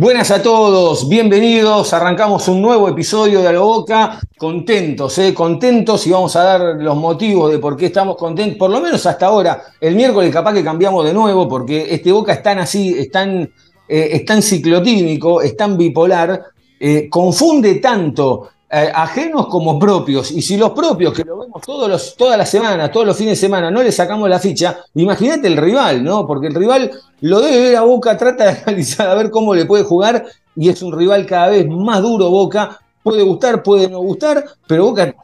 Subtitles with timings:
[0.00, 1.92] Buenas a todos, bienvenidos.
[1.92, 4.20] Arrancamos un nuevo episodio de A Boca.
[4.38, 5.34] Contentos, ¿eh?
[5.34, 9.04] contentos y vamos a dar los motivos de por qué estamos contentos, por lo menos
[9.06, 9.60] hasta ahora.
[9.80, 13.40] El miércoles capaz que cambiamos de nuevo porque este Boca es tan así, es tan,
[13.88, 16.44] eh, es tan ciclotímico, es tan bipolar,
[16.78, 20.30] eh, confunde tanto eh, ajenos como propios.
[20.30, 23.40] Y si los propios, que lo vemos todos los, todas las semanas, todos los fines
[23.40, 26.26] de semana, no le sacamos la ficha, imagínate el rival, ¿no?
[26.26, 26.90] Porque el rival
[27.22, 30.68] lo debe ver a Boca, trata de analizar a ver cómo le puede jugar, y
[30.68, 32.78] es un rival cada vez más duro Boca.
[33.02, 35.14] Puede gustar, puede no gustar, pero Boca,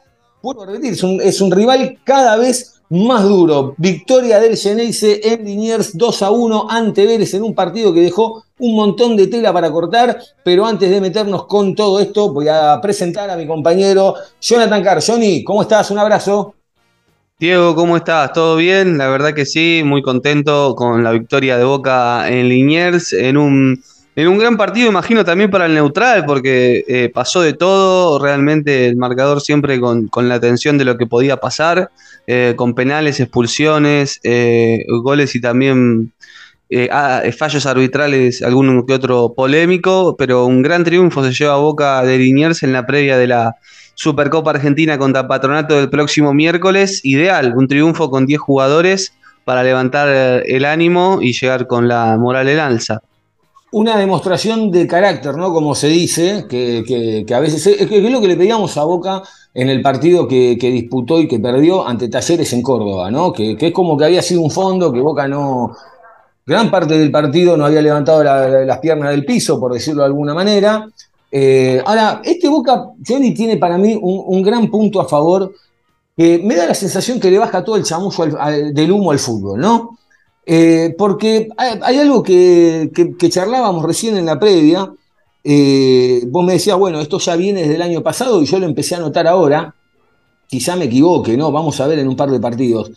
[0.41, 3.75] puedo repetir, es un, es un rival cada vez más duro.
[3.77, 8.44] Victoria del Geneise en Liniers 2 a 1 ante Vélez en un partido que dejó
[8.59, 12.79] un montón de tela para cortar, pero antes de meternos con todo esto, voy a
[12.81, 15.03] presentar a mi compañero Jonathan Carr.
[15.05, 15.91] Johnny, ¿cómo estás?
[15.91, 16.55] Un abrazo.
[17.37, 18.31] Diego, ¿cómo estás?
[18.31, 18.97] ¿Todo bien?
[18.97, 23.83] La verdad que sí, muy contento con la victoria de Boca en Liniers, en un,
[24.15, 28.87] en un gran partido, imagino también para el neutral, porque eh, pasó de todo, realmente
[28.87, 31.91] el marcador siempre con, la atención de lo que podía pasar,
[32.25, 36.13] eh, con penales, expulsiones, eh, goles y también
[36.69, 41.57] eh, ah, fallos arbitrales, alguno que otro polémico, pero un gran triunfo se lleva a
[41.57, 43.55] Boca de Liniers en la previa de la
[43.93, 47.01] Supercopa Argentina contra Patronato del próximo miércoles.
[47.03, 49.13] Ideal, un triunfo con 10 jugadores
[49.45, 52.99] para levantar eh, el ánimo y llegar con la moral en alza.
[53.71, 55.51] Una demostración de carácter, ¿no?
[55.53, 56.83] Como se dice, que,
[57.27, 59.21] que- a veces es, que es lo que le pedíamos a Boca
[59.53, 63.33] en el partido que, que disputó y que perdió ante Talleres en Córdoba, ¿no?
[63.33, 65.75] Que es como que había sido un fondo, que Boca no.
[66.45, 70.01] Gran parte del partido no había levantado la- la- las piernas del piso, por decirlo
[70.03, 70.87] de alguna manera.
[71.31, 75.51] Eh, ahora, este Boca, Johnny, tiene para mí un, gran punto a favor,
[76.15, 79.19] que me da la sensación que le baja todo el chamullo al- del humo al
[79.19, 79.97] fútbol, ¿no?
[80.45, 84.91] Eh, porque hay, algo que, que- que charlábamos recién en la previa.
[85.47, 88.65] eh, vos me decías, bueno, esto ya viene desde el año pasado y yo lo
[88.65, 89.75] empecé a notar ahora.
[90.47, 91.51] Quizá me equivoque, ¿no?
[91.51, 92.91] Vamos a ver en un par de partidos.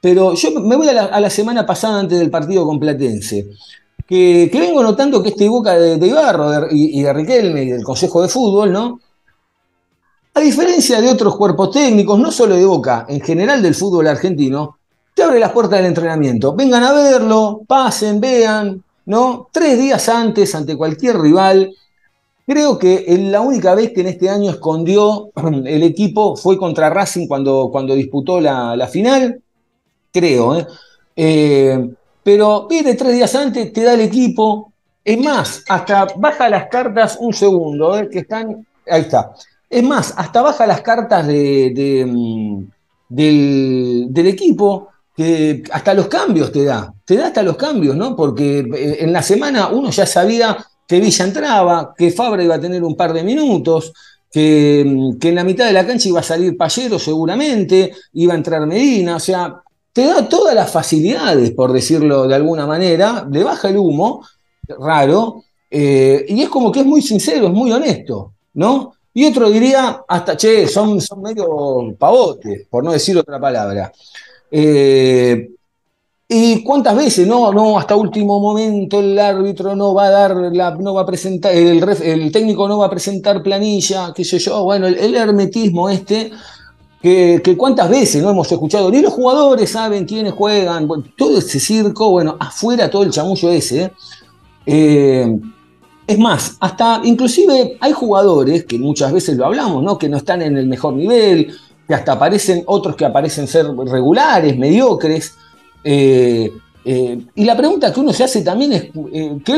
[0.00, 3.50] Pero yo me voy a la, semana pasada antes del partido con Platense.
[4.06, 7.84] Que, que vengo notando que este Boca de, de Ibarro y, de Riquelme y del
[7.84, 8.98] Consejo de Fútbol, ¿no?
[10.34, 14.78] A diferencia de otros cuerpos técnicos, no solo de Boca, en general del fútbol argentino,
[15.14, 16.54] te abre las puertas del entrenamiento.
[16.54, 19.48] Vengan a verlo, pasen, vean, ¿no?
[19.52, 21.72] Tres días antes, ante cualquier rival.
[22.46, 25.30] Creo que la única vez que en este año escondió
[25.66, 29.42] el equipo fue contra Racing cuando, cuando disputó la final.
[30.12, 30.66] Creo, ¿eh?
[31.16, 31.90] Eh,
[32.22, 34.72] pero viene tres días antes, te da el equipo.
[35.04, 38.08] Es más, hasta baja las cartas un segundo, ¿eh?
[38.10, 38.66] que están.
[38.88, 39.32] Ahí está.
[39.68, 42.64] Es más, hasta baja las cartas de, mm,
[43.08, 46.92] del, equipo, que hasta los cambios te da.
[47.04, 48.14] Te da hasta los cambios, ¿no?
[48.16, 50.56] Porque eh, en la semana uno ya sabía
[50.86, 53.92] que Villa entraba, que Fabra iba a tener un par de minutos,
[54.30, 58.34] que, mm, que en la mitad de la cancha iba a salir Payero seguramente, iba
[58.34, 59.62] a entrar Medina, o sea,
[59.92, 64.24] te da todas las facilidades, por decirlo de alguna manera, le baja el humo,
[64.78, 68.94] raro, eh, y es como que es muy sincero, es muy honesto, ¿no?
[69.12, 73.92] Y otro diría, hasta, che, son, son medio pavotes, por no decir otra palabra.
[74.50, 75.50] Eh,
[76.28, 77.26] ¿Y cuántas veces?
[77.26, 81.06] No, no, hasta último momento el árbitro no va a dar, la, no va a
[81.06, 86.30] presentar, el, técnico no va a presentar planilla, qué sé yo, bueno, el hermetismo este,
[87.00, 90.86] que, cuántas veces no hemos escuchado, ni los jugadores saben quiénes juegan,
[91.16, 93.84] todo ese circo, bueno, afuera todo el chamullo ese.
[93.84, 93.92] ¿eh?
[94.66, 95.38] Eh,
[96.06, 99.96] es más, hasta inclusive hay jugadores que muchas veces lo hablamos, ¿no?
[99.96, 101.54] Que no están en el mejor nivel,
[101.86, 105.34] que hasta aparecen otros que aparecen ser regulares, mediocres.
[105.84, 106.52] eh,
[106.84, 108.84] y la pregunta que uno se hace también es,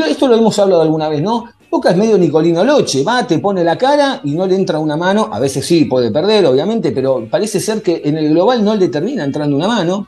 [0.07, 1.45] esto lo hemos hablado alguna vez, ¿no?
[1.73, 4.95] Boca es medio Nicolino Loche, va, te pone la cara y no le entra una
[4.95, 8.75] mano, a veces sí, puede perder, obviamente, pero parece ser que en el global no
[8.75, 10.07] le termina entrando una mano.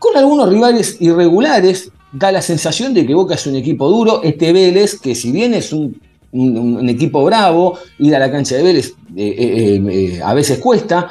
[0.00, 4.20] Con algunos rivales irregulares, da la sensación de que Boca es un equipo duro.
[4.24, 6.00] Este Vélez, que si bien es un,
[6.88, 11.08] equipo bravo, ir a la cancha de Vélez eh, eh, eh, a veces cuesta,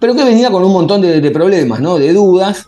[0.00, 1.96] pero que venía con un montón de, de problemas, ¿no?
[1.96, 2.66] de dudas.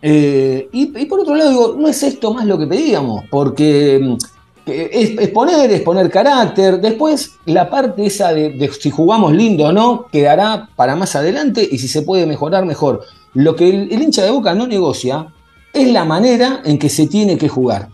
[0.00, 3.98] Eh, y, y por otro lado, digo, no es esto más lo que pedíamos, porque
[4.00, 4.33] mm,
[4.66, 6.80] es, es poner, es poner carácter.
[6.80, 11.66] Después, la parte esa de, de si jugamos lindo o no, quedará para más adelante
[11.70, 13.02] y si se puede mejorar, mejor.
[13.34, 15.28] Lo que el, el hincha de boca no negocia
[15.72, 17.88] es la manera en que se tiene que jugar.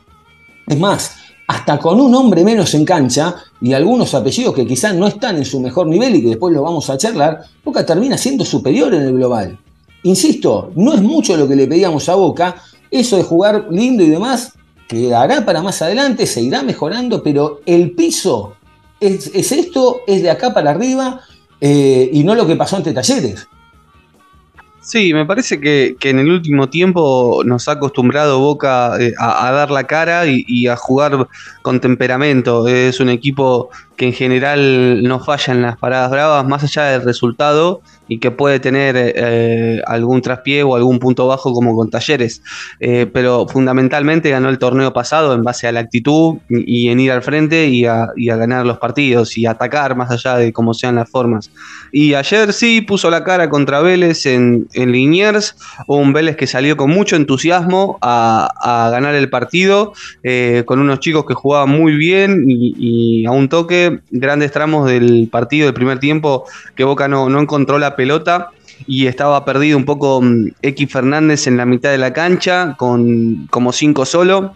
[0.67, 1.17] Es más,
[1.49, 5.45] hasta con un hombre menos en cancha y algunos apellidos que quizás no están en
[5.45, 9.03] su mejor nivel y que después lo vamos a charlar, Boca termina siendo superior en
[9.03, 9.59] el global.
[10.05, 12.55] Insisto, no es mucho lo que le pedíamos a Boca,
[12.91, 14.53] eso de jugar lindo y demás
[14.91, 18.57] quedará para más adelante, se irá mejorando, pero el piso
[18.99, 21.21] es, es esto, es de acá para arriba
[21.61, 23.47] eh, y no lo que pasó ante Talleres.
[24.81, 29.53] Sí, me parece que, que en el último tiempo nos ha acostumbrado Boca eh, a,
[29.53, 31.29] dar la cara y a jugar
[31.63, 32.67] con temperamento.
[32.67, 33.71] Es un equipo
[34.01, 38.59] que en general no falla las paradas bravas, más allá del resultado, y que puede
[38.59, 42.43] tener eh, algún traspié o algún punto bajo como con Talleres.
[42.81, 47.13] Eh, pero fundamentalmente ganó el torneo pasado en base a la actitud y, en ir
[47.13, 51.09] al frente y a, ganar los partidos y atacar más allá de cómo sean las
[51.09, 51.53] formas.
[51.93, 55.55] Y ayer sí puso la cara contra Vélez en, Liniers,
[55.87, 59.93] un Vélez que salió con mucho entusiasmo a, ganar el partido,
[60.25, 65.29] eh, con unos chicos que jugaban muy bien y, a un toque, grandes tramos del
[65.31, 66.45] partido del primer tiempo
[66.75, 68.51] que Boca no, encontró la pelota
[68.87, 73.47] y estaba perdido un poco mm, X Fernández en la mitad de la cancha, con
[73.51, 74.55] como cinco solo.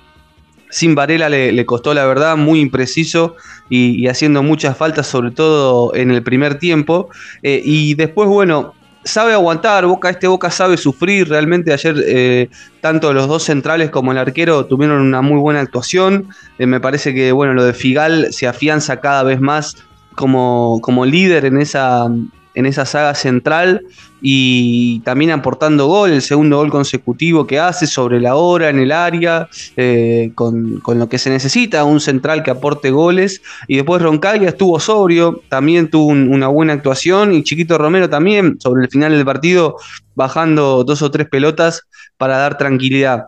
[0.71, 3.37] Sin Varela le, costó la verdad, muy impreciso
[3.69, 7.11] y, y, haciendo muchas faltas, sobre todo en el primer tiempo.
[7.45, 11.29] Eh, y después, bueno, sabe aguantar, Boca, este Boca sabe sufrir.
[11.29, 12.49] Realmente ayer eh,
[12.81, 16.29] tanto los dos centrales como el arquero tuvieron una muy buena actuación.
[16.59, 19.77] Eh, me parece que bueno, lo de Figal se afianza cada vez más
[20.15, 22.09] como, como líder en esa,
[22.55, 23.83] en esa saga central
[24.23, 28.91] y también aportando gol, el segundo gol consecutivo que hace sobre la hora en el
[28.91, 33.43] área, eh, con, con, lo que se necesita, un central que aporte goles.
[33.69, 38.59] Y después Roncaglia estuvo sobrio, también tuvo un, una buena actuación y Chiquito Romero también
[38.61, 39.77] sobre el final del partido
[40.15, 41.83] bajando dos o tres pelotas
[42.17, 43.27] para dar tranquilidad.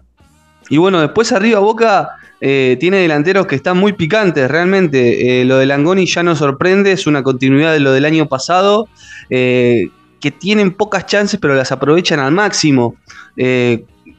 [0.68, 5.40] Y bueno, después arriba Boca eh, tiene delanteros que están muy picantes, realmente.
[5.40, 8.88] Eh, lo de Langoni ya nos sorprende, es una continuidad de lo del año pasado,
[9.30, 9.88] eh,
[10.20, 12.96] que tienen pocas chances, pero las aprovechan al máximo.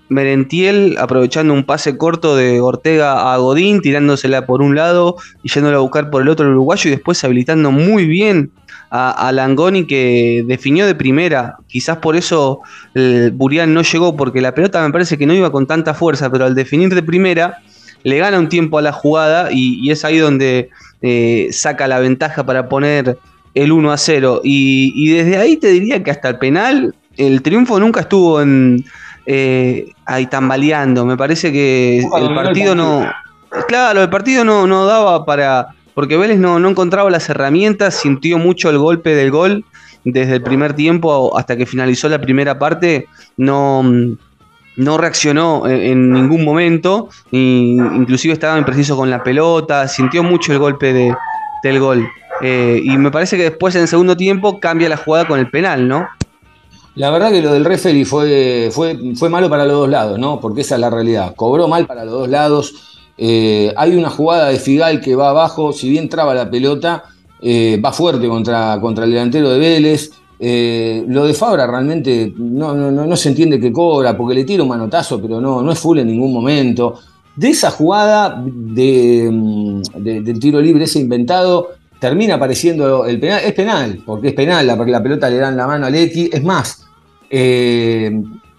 [0.10, 5.78] Merentiel aprovechando un pase corto de Ortega a Godín, tirándosela por un lado y yéndola
[5.78, 8.52] a buscar por el otro el uruguayo y después habilitando muy bien
[8.90, 11.58] a, a Langoni que definió de primera.
[11.68, 12.62] Quizás por eso
[12.94, 16.30] el Burián no llegó, porque la pelota me parece que no iba con tanta fuerza,
[16.30, 17.58] pero al definir de primera
[18.04, 20.70] le gana un tiempo a la jugada y, y es ahí donde
[21.02, 23.18] eh, saca la ventaja para poner
[23.54, 24.42] el 1 a 0.
[24.44, 28.84] Y, y, desde ahí te diría que hasta el penal, el triunfo nunca estuvo en,
[29.26, 31.06] eh, ahí tambaleando.
[31.06, 33.12] Me parece que el partido no.
[33.68, 35.70] Claro, el partido no, no daba para.
[35.94, 39.66] Porque Vélez no, no encontraba las herramientas, sintió mucho el golpe del gol
[40.04, 43.08] desde el primer tiempo hasta que finalizó la primera parte.
[43.36, 43.84] No
[44.78, 50.54] no reaccionó en, en, ningún momento, y inclusive estaba impreciso con la pelota, sintió mucho
[50.54, 51.14] el golpe de,
[51.64, 52.08] del gol.
[52.42, 55.50] Eh, y me parece que después en el segundo tiempo cambia la jugada con el
[55.50, 56.08] penal, ¿no?
[56.96, 60.40] La verdad que lo del referee fue, fue, fue malo para los dos lados, ¿no?
[60.40, 61.34] Porque esa es la realidad.
[61.36, 62.74] Cobró mal para los dos lados.
[63.18, 67.04] Eh, hay una jugada de Figal que va abajo, si bien traba la pelota,
[67.42, 70.12] eh, va fuerte contra, contra el delantero de Vélez.
[70.40, 74.64] Eh, lo de Fabra realmente no, no, no, se entiende que cobra, porque le tira
[74.64, 77.00] un manotazo, pero no, no es full en ningún momento.
[77.36, 83.42] De esa jugada de, mm, de, del tiro libre, ese inventado, termina apareciendo el penal.
[83.44, 86.30] Es penal, porque es penal, la, la pelota le dan la mano al X.
[86.32, 86.86] Es más,
[87.30, 88.12] eh,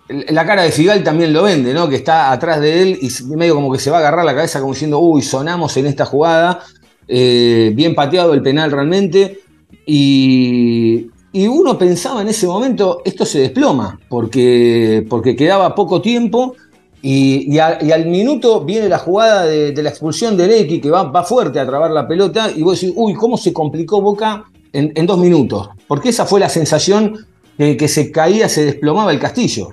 [0.09, 1.89] la cara de Figal también lo vende, ¿no?
[1.89, 4.61] Que está atrás de él y medio como que se va a agarrar la cabeza
[4.61, 6.61] como diciendo, uy, sonamos en esta jugada.
[7.07, 9.41] Eh, bien pateado el penal realmente.
[9.87, 16.57] Y, y uno pensaba en ese momento, esto se desploma, porque, porque quedaba poco tiempo
[17.01, 21.61] y, al minuto viene la jugada de, la expulsión de Lecky, que va, va, fuerte
[21.61, 25.69] a trabar la pelota, y vos decís, uy, ¿cómo se complicó Boca en, dos minutos?
[25.87, 27.25] Porque esa fue la sensación
[27.57, 29.69] de que se caía, se desplomaba el castillo.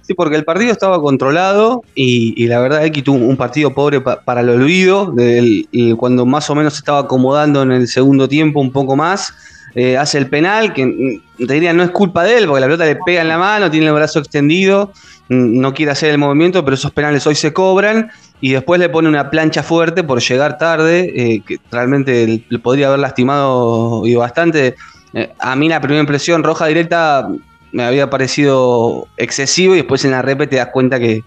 [0.00, 4.24] Sí, porque el partido estaba controlado y, la verdad X tuvo un partido pobre pa,
[4.24, 8.60] para el olvido, del, cuando más o menos se estaba acomodando en el segundo tiempo
[8.60, 9.32] un poco más
[9.74, 12.66] eh, hace el penal, que mm, te diría no es culpa de él, porque la
[12.66, 14.92] pelota le pega en la mano, tiene el brazo extendido,
[15.28, 18.10] mm, no quiere hacer el movimiento, pero esos penales hoy se cobran.
[18.40, 22.88] Y después le pone una plancha fuerte por llegar tarde, eh, que realmente le podría
[22.88, 24.74] haber lastimado y bastante.
[25.14, 27.28] Eh, a mí la primera impresión roja directa
[27.70, 31.22] me había parecido excesivo y después en la rep te das cuenta que,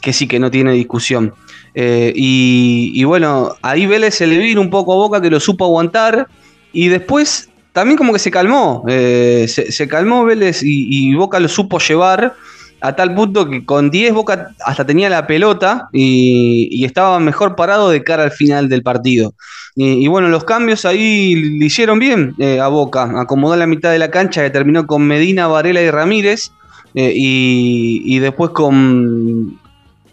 [0.00, 1.34] que sí, que no tiene discusión.
[1.76, 6.28] Y, bueno, ahí Vélez se le vino un poco a Boca que lo supo aguantar
[6.72, 11.80] y después también como que se calmó, eh, se, calmó Vélez y, Boca lo supo
[11.80, 12.36] llevar
[12.80, 17.90] a tal punto que con 10 Boca hasta tenía la pelota y, estaba mejor parado
[17.90, 19.34] de cara al final del partido.
[19.74, 23.98] Y, bueno, los cambios ahí le hicieron bien eh, a Boca, acomodó la mitad de
[23.98, 26.52] la cancha que terminó con Medina, Varela y Ramírez.
[26.94, 29.58] y, después con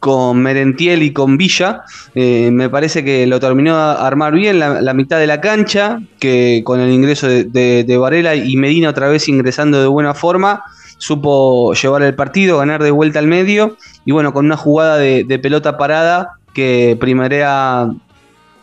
[0.02, 1.84] con Merentiel y con Villa.
[2.16, 6.64] Eh, me parece que lo terminó a armar bien la, mitad de la cancha, que
[6.66, 10.64] con el ingreso de, Varela y Medina otra vez ingresando de buena forma,
[10.98, 15.40] supo llevar el partido, ganar de vuelta al medio y bueno, con una jugada de,
[15.40, 17.88] pelota parada que primarea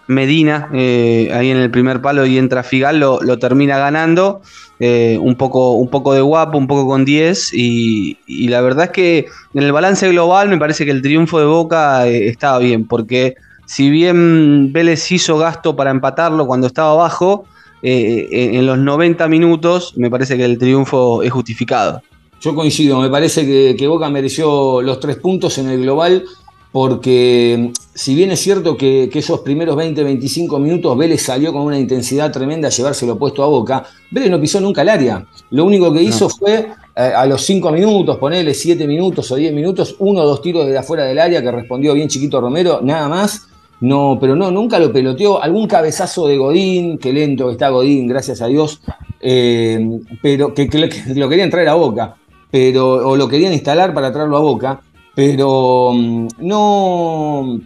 [0.09, 4.41] Medina eh, ahí en el primer palo y entra Figal, lo, termina ganando.
[4.81, 8.17] Eh, un, poco, un poco de guapo, un poco con 10 y,
[8.49, 12.07] la verdad es que en el balance global me parece que el triunfo de Boca
[12.07, 13.35] eh, estaba bien, porque
[13.67, 17.45] si bien Vélez hizo gasto para empatarlo cuando estaba abajo,
[17.81, 22.03] en los 90 minutos me parece que el triunfo es justificado.
[22.41, 26.25] Yo coincido, me parece que, que Boca mereció los tres puntos en el global
[26.73, 31.79] porque si bien es cierto que, esos primeros 20, 25 minutos Vélez salió con una
[31.79, 35.27] intensidad tremenda a llevárselo puesto a boca, Vélez no pisó nunca el área.
[35.51, 39.53] Lo único que hizo fue eh, a los 5 minutos, ponerle 7 minutos o 10
[39.53, 43.09] minutos, uno o dos tiros de afuera del área que respondió bien chiquito Romero, nada
[43.09, 43.49] más.
[43.81, 45.41] No, pero no, nunca lo peloteó.
[45.41, 48.81] Algún cabezazo de Godín, que lento está Godín, gracias a Dios,
[49.21, 52.17] eh, pero que, que, lo querían traer a boca,
[52.51, 54.81] pero, o lo querían instalar para traerlo a boca
[55.19, 57.59] pero mm, no.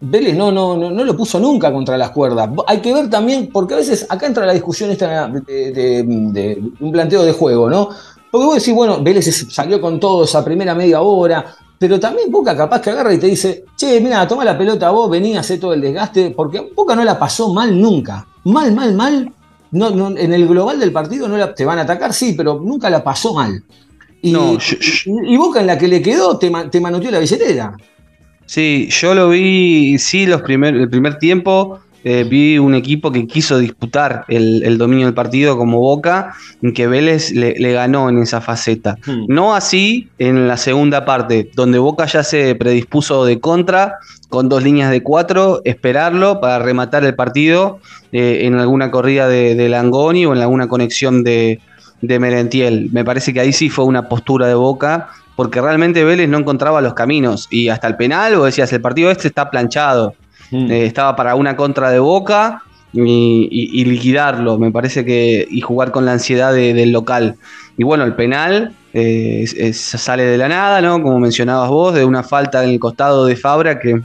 [0.00, 2.50] Vélez no, no, no, no, lo puso nunca contra las cuerdas.
[2.66, 7.22] Hay que ver también, porque a veces acá entra la discusión esta de, un planteo
[7.22, 7.90] de juego, ¿no?
[8.28, 11.44] Porque vos decís, bueno, Vélez salió con todo esa primera media hora,
[11.78, 15.08] pero también Boca capaz que agarra y te dice, che, mira, toma la pelota vos,
[15.08, 18.26] vení a hacer todo el desgaste, porque Boca no la pasó mal nunca.
[18.42, 19.32] Mal, mal, mal.
[19.70, 22.90] No, en el global del partido no la, te van a atacar, sí, pero nunca
[22.90, 23.62] la pasó mal.
[24.22, 27.76] Y, Boca en la que le quedó te, te manoteó la billetera.
[28.46, 31.80] Sí, yo lo vi, sí, los primer, el primer tiempo.
[32.04, 36.86] Eh, vi un equipo que quiso disputar el, dominio del partido como Boca, en que
[36.86, 38.96] Vélez le, ganó en esa faceta.
[39.04, 39.24] Hmm.
[39.28, 43.98] No así en la segunda parte, donde Boca ya se predispuso de contra,
[44.30, 47.80] con dos líneas de cuatro, esperarlo para rematar el partido
[48.12, 51.60] eh, en alguna corrida de, de, Langoni o en alguna conexión de,
[52.00, 52.90] de Merentiel.
[52.92, 56.80] Me parece que ahí sí fue una postura de boca, porque realmente Vélez no encontraba
[56.80, 57.46] los caminos.
[57.50, 60.14] Y hasta el penal, o decías, el partido este está planchado.
[60.50, 60.70] Mm.
[60.70, 62.62] Eh, estaba para una contra de boca
[62.92, 65.46] y, liquidarlo, me parece que.
[65.48, 67.36] y jugar con la ansiedad del local.
[67.76, 71.02] Y bueno, el penal eh, sale de la nada, ¿no?
[71.02, 74.00] Como mencionabas vos, de una falta en el costado de Fabra que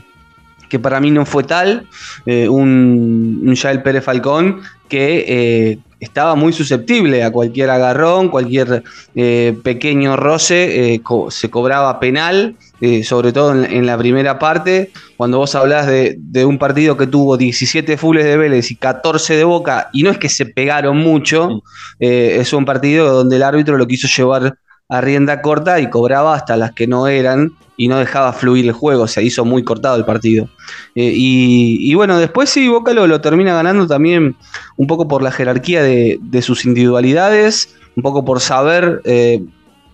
[0.74, 1.86] que para mí no fue tal,
[2.26, 9.58] eh, un, un Jael Pérez Falcón que estaba muy susceptible a cualquier agarrón, cualquier eh,
[9.64, 14.92] pequeño roce, eh, se cobraba penal, eh, sobre todo en, la primera parte.
[15.16, 19.44] Cuando vos hablás de, un partido que tuvo 17 fules de Vélez y 14 de
[19.44, 21.62] Boca, y no es que se pegaron mucho,
[21.98, 26.56] es un partido donde el árbitro lo quiso llevar a rienda corta y cobraba hasta
[26.56, 30.04] las que no eran y no dejaba fluir el juego, se hizo muy cortado el
[30.04, 30.48] partido.
[30.94, 34.36] Eh, y, bueno, después sí, Boca lo, termina ganando también
[34.76, 39.44] un poco por la jerarquía de, sus individualidades, un poco por saber eh,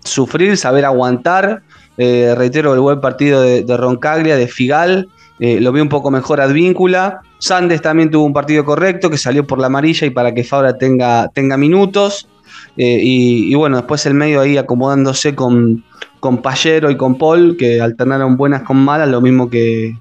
[0.05, 1.63] sufrir, saber aguantar.
[1.97, 5.09] Eh, reitero el buen partido de, Roncaglia, de Figal,
[5.39, 7.23] lo vi un poco mejor Advíncula.
[7.39, 10.77] Sandes también tuvo un partido correcto, que salió por la amarilla y para que Fabra
[10.77, 12.29] tenga, tenga minutos.
[12.77, 15.83] y, bueno, después el medio ahí acomodándose con,
[16.21, 19.97] con Pallero y con Paul, que alternaron buenas con malas, lo mismo que,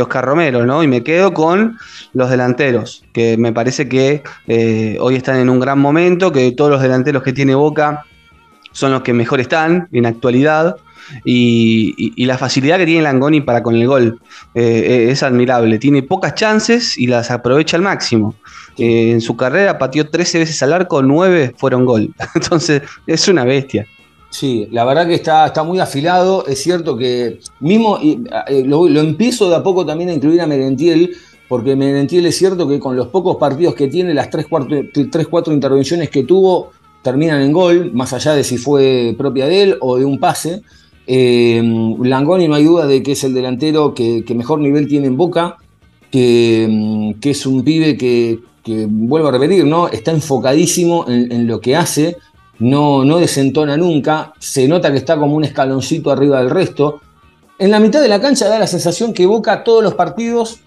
[0.00, 0.82] Oscar Romero, ¿no?
[0.82, 1.78] Y me quedo con
[2.14, 6.68] los delanteros, que me parece que eh, hoy están en un gran momento, que todos
[6.68, 8.04] los delanteros que tiene Boca
[8.72, 10.76] son los que mejor están en actualidad.
[11.24, 14.20] Y, la facilidad que tiene Langoni para con el gol
[14.54, 15.78] eh, es admirable.
[15.78, 18.34] Tiene pocas chances y las aprovecha al máximo.
[18.78, 22.14] Eh, en su carrera pateó 13 veces al arco, 9 fueron gol.
[22.34, 23.86] Entonces es una bestia.
[24.34, 26.44] Sí, la verdad que está, está muy afilado.
[26.44, 31.12] Es cierto que mismo eh, lo, empiezo de a poco también a incluir a Merentiel,
[31.46, 36.24] porque Merentiel es cierto que con los pocos partidos que tiene, las 3-4 intervenciones que
[36.24, 40.18] tuvo, terminan en gol, más allá de si fue propia de él o de un
[40.18, 40.62] pase.
[41.06, 41.62] Eh,
[42.02, 45.58] Langoni no hay duda de que es el delantero que, mejor nivel tiene en Boca,
[46.10, 48.40] que, es un pibe que,
[48.88, 49.86] vuelvo a repetir, ¿no?
[49.86, 52.16] está enfocadísimo en, en lo que hace
[52.58, 57.00] no, no desentona nunca, se nota que está como un escaloncito arriba del resto.
[57.58, 60.60] En la mitad de la cancha da la sensación que Boca todos los partidos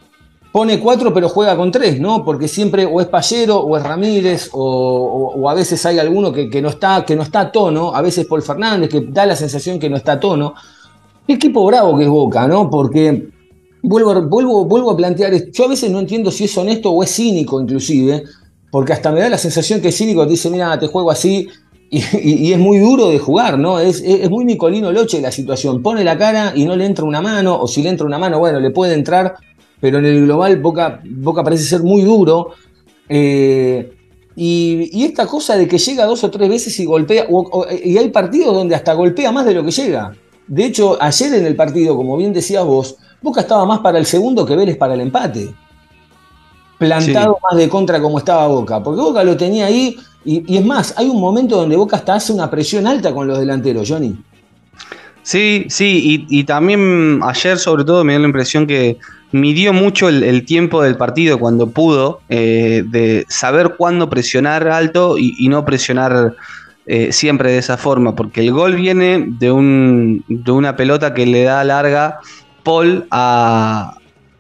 [0.52, 2.24] pone cuatro pero juega con tres, ¿no?
[2.24, 6.70] Porque siempre o es Pallero o es Ramírez o, a veces hay alguno que, no
[6.70, 9.90] está, que no está a tono, a veces Paul Fernández que da la sensación que
[9.90, 10.54] no está a tono.
[11.28, 12.70] Equipo bravo que es Boca, ¿no?
[12.70, 13.30] Porque
[13.84, 17.12] vuelvo, vuelvo, vuelvo a plantear, yo a veces no entiendo si es honesto o es
[17.12, 18.24] cínico inclusive,
[18.72, 21.48] porque hasta me da la sensación que es cínico, dice, mira, te juego así,
[21.90, 23.80] y, y- y es muy duro de jugar, ¿no?
[23.80, 27.06] Es, es, es muy Nicolino Loche la situación, pone la cara y no le entra
[27.06, 29.36] una mano, o si le entra una mano, bueno, le puede entrar,
[29.80, 32.52] pero en el global Boca, Boca parece ser muy duro.
[33.10, 33.94] eh,
[34.40, 37.66] y, y esta cosa de que llega dos o tres veces y golpea, o- o-
[37.72, 40.14] y hay partidos donde hasta golpea más de lo que llega.
[40.46, 44.06] De hecho, ayer en el partido, como bien decías vos, Boca estaba más para el
[44.06, 45.50] segundo que Vélez para el empate.
[46.78, 50.66] Plantado más de contra como estaba Boca, porque Boca lo tenía ahí, y, y es
[50.66, 54.16] más, hay un momento donde Boca hasta hace una presión alta con los delanteros, Johnny.
[55.24, 58.98] Sí, sí, y, y también ayer sobre todo me dio la impresión que
[59.32, 65.18] midió mucho el, el tiempo del partido cuando pudo, eh, de saber cuándo presionar alto
[65.18, 66.36] y, y no presionar
[66.86, 71.26] eh, siempre de esa forma, porque el gol viene de, un, de una pelota que
[71.26, 72.20] le da larga
[72.64, 73.98] Paul a,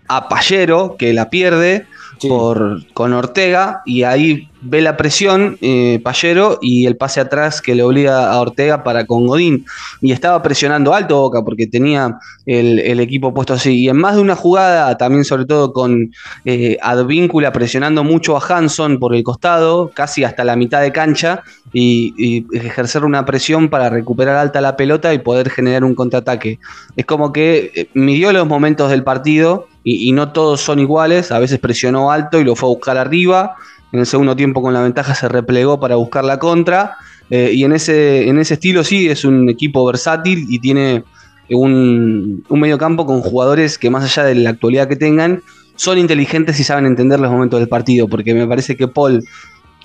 [0.07, 1.85] a Pallero, que la pierde
[2.19, 2.29] Sí.
[2.29, 7.75] por, con Ortega y ahí ve la presión eh, Pallero y el pase atrás que
[7.75, 9.65] le obliga a Ortega para con Godín
[10.01, 14.21] y estaba presionando alto Boca porque tenía el, equipo puesto así y en más de
[14.21, 16.11] una jugada también sobre todo con
[16.45, 21.43] eh, Advíncula presionando mucho a Hanson por el costado casi hasta la mitad de cancha
[21.73, 26.59] y, y ejercer una presión para recuperar alta la pelota y poder generar un contraataque
[26.95, 31.31] es como que eh, midió los momentos del partido y, y no todos son iguales.
[31.31, 33.55] A veces presionó alto y lo fue a buscar arriba.
[33.91, 36.97] En el segundo tiempo con la ventaja se replegó para buscar la contra.
[37.29, 41.03] Eh, y en ese, en ese estilo sí es un equipo versátil y tiene
[41.49, 45.41] un, un mediocampo con jugadores que más allá de la actualidad que tengan,
[45.75, 48.07] son inteligentes y saben entender los momentos del partido.
[48.07, 49.23] Porque me parece que Paul,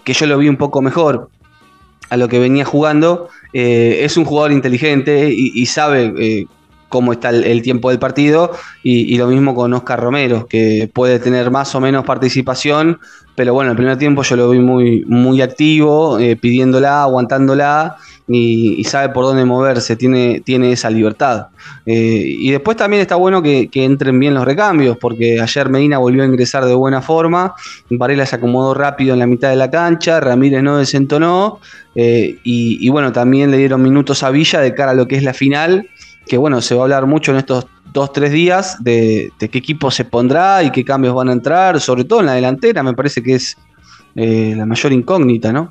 [0.05, 1.29] que yo lo vi un poco mejor
[2.11, 6.47] a lo que venía jugando, eh, es un jugador inteligente y, sabe eh,
[6.93, 8.53] cómo está el, tiempo del partido.
[8.83, 13.01] Y, lo mismo con Oscar Romero, que puede tener más o menos participación,
[13.35, 17.97] pero bueno, el primer tiempo yo lo vi muy, muy activo, eh, pidiéndola, aguantándola.
[18.29, 21.47] Y, sabe por dónde moverse, tiene, tiene esa libertad.
[21.87, 26.23] Eh, y después también está bueno que, entren bien los recambios, porque ayer Medina volvió
[26.23, 27.55] a ingresar de buena forma,
[27.91, 31.59] Varela se acomodó rápido en la mitad de la cancha, Ramírez no desentonó,
[31.95, 35.25] eh, y bueno, también le dieron minutos a Villa de cara a lo que es
[35.25, 35.89] la final,
[36.33, 39.91] que bueno, se va a hablar mucho en estos dos, tres días de, qué equipo
[39.91, 43.23] se pondrá y qué cambios van a entrar, sobre todo en la delantera, me parece
[43.23, 43.59] que es
[44.17, 45.69] eh, la mayor incógnita, ¿no?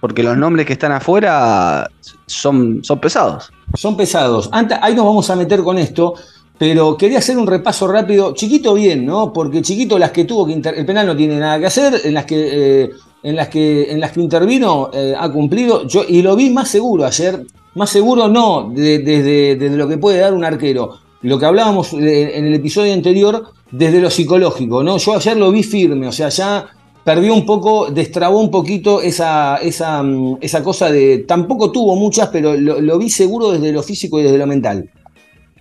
[0.00, 1.90] Porque los nombres que están afuera
[2.24, 3.52] son, son pesados.
[3.74, 4.48] Son pesados.
[4.50, 6.14] Antes, ahí nos vamos a meter con esto,
[6.56, 8.32] pero quería hacer un repaso rápido.
[8.32, 9.30] Chiquito bien, ¿no?
[9.30, 12.14] Porque Chiquito las que tuvo que inter- el penal no tiene nada que hacer, en
[12.14, 12.90] las que, eh,
[13.22, 15.86] en las que, en las que intervino eh, ha cumplido.
[15.86, 19.98] Yo, y lo vi más seguro ayer, más seguro no de- desde, desde lo que
[19.98, 20.98] puede dar un arquero.
[21.22, 24.98] Lo que hablábamos eh, en el episodio anterior, desde lo psicológico, ¿no?
[24.98, 26.66] Yo ayer lo vi firme, o sea, ya
[27.04, 31.18] perdió un poco, destrabó un poquito esa, esa, mm, esa cosa de.
[31.26, 34.90] Tampoco tuvo muchas, pero lo, vi seguro desde lo físico y desde lo mental.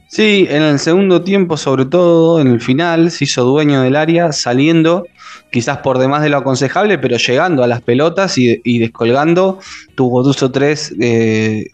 [0.07, 4.33] Sí, en el segundo tiempo, sobre todo en el final, se hizo dueño del área,
[4.33, 5.05] saliendo
[5.51, 9.59] quizás por demás de lo aconsejable, pero llegando a las pelotas y, y descolgando.
[9.95, 11.67] Tuvo dos o tres eh,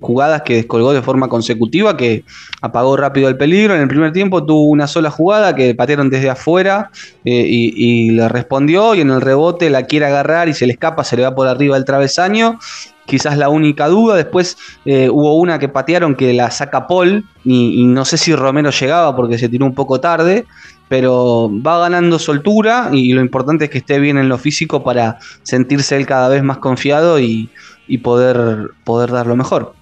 [0.00, 2.24] jugadas que descolgó de forma consecutiva, que
[2.62, 3.74] apagó rápido el peligro.
[3.74, 6.90] En el primer tiempo tuvo una sola jugada que patearon desde afuera
[7.24, 10.72] eh, y, y le respondió, y en el rebote la quiere agarrar y se le
[10.72, 12.58] escapa, se le va por arriba el travesaño
[13.08, 14.14] quizás la única duda.
[14.14, 18.70] Después eh, hubo una que patearon que la saca Paul y, no sé si Romero
[18.70, 20.44] llegaba porque se tiró un poco tarde,
[20.88, 25.18] pero va ganando soltura y lo importante es que esté bien en lo físico para
[25.42, 27.48] sentirse él cada vez más confiado y,
[27.88, 29.74] y poder, poder dar lo mejor.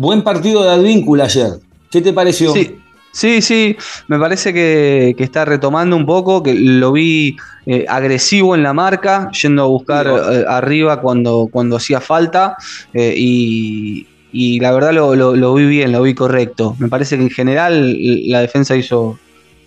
[0.00, 1.58] Buen partido de Advíncula ayer.
[1.90, 2.54] ¿Qué te pareció?
[2.54, 2.76] Sí.
[3.12, 7.36] Sí, sí, me parece que, que, está retomando un poco, que lo vi
[7.66, 12.56] eh, agresivo en la marca, yendo a buscar eh, arriba cuando, cuando hacía falta
[12.94, 16.76] eh, y, y, la verdad lo, lo, lo, vi bien, lo vi correcto.
[16.78, 17.94] Me parece que en general
[18.30, 19.18] la defensa hizo,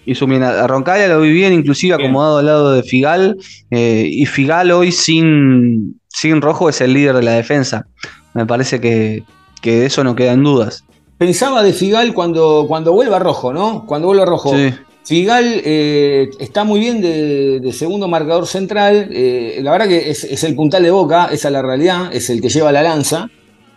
[0.05, 0.41] hizo bien.
[0.41, 2.09] A Roncaglia lo vi bien, inclusive bien.
[2.09, 3.37] acomodado al lado de Figal
[3.69, 7.85] y Figal hoy sin, sin rojo es el líder de la defensa.
[8.33, 9.23] Me parece que,
[9.63, 10.83] que de eso no quedan dudas
[11.23, 13.85] pensaba de Figal cuando, cuando vuelva rojo, ¿no?
[13.85, 14.53] Cuando vuelva rojo.
[14.55, 14.73] Sí.
[15.05, 19.09] Figal eh, está muy bien de, segundo marcador central.
[19.11, 22.29] eh, la verdad que es, es el puntal de boca, esa es la realidad, es
[22.29, 23.29] el que lleva la lanza.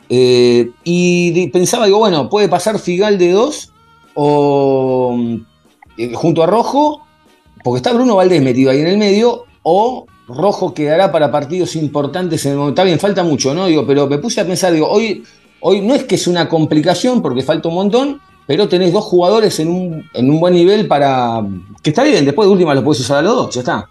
[0.08, 3.72] Eh, y pensaba, digo, bueno, puede pasar Figal de dos
[4.14, 5.16] o
[6.14, 7.06] junto a Rojo,
[7.62, 12.44] porque está Bruno Valdés metido ahí en el medio, o Rojo quedará para partidos importantes
[12.44, 12.80] en el momento.
[12.80, 13.66] Está bien, falta mucho, ¿no?
[13.66, 15.22] Digo, pero me puse a pensar, digo, hoy,
[15.60, 19.58] hoy no es que es una complicación porque falta un montón, pero tenés dos jugadores
[19.60, 21.44] en un, en un buen nivel para.
[21.82, 23.88] que está bien, después de última lo puedes usar a los dos, ya está.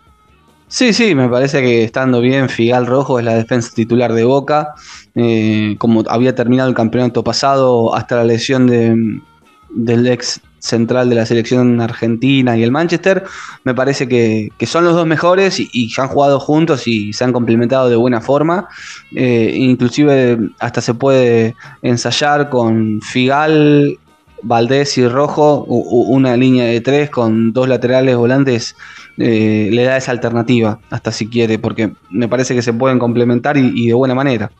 [0.67, 4.73] Sí, sí, me parece que estando bien, Figal Rojo es la defensa titular de Boca.
[5.13, 9.21] Eh, como había terminado el campeonato pasado hasta la lesión de,
[9.69, 13.23] del ex central de la selección argentina y el Manchester,
[13.63, 17.88] me parece que, son los dos mejores y, han jugado juntos y se han complementado
[17.89, 18.67] de buena forma.
[19.15, 23.97] Eh, inclusive hasta se puede ensayar con Figal,
[24.41, 28.75] Valdés y Rojo, una línea de tres con dos laterales volantes
[29.17, 33.58] eh, le da esa alternativa, hasta si quiere, porque me parece que se pueden complementar
[33.58, 34.51] y de buena manera.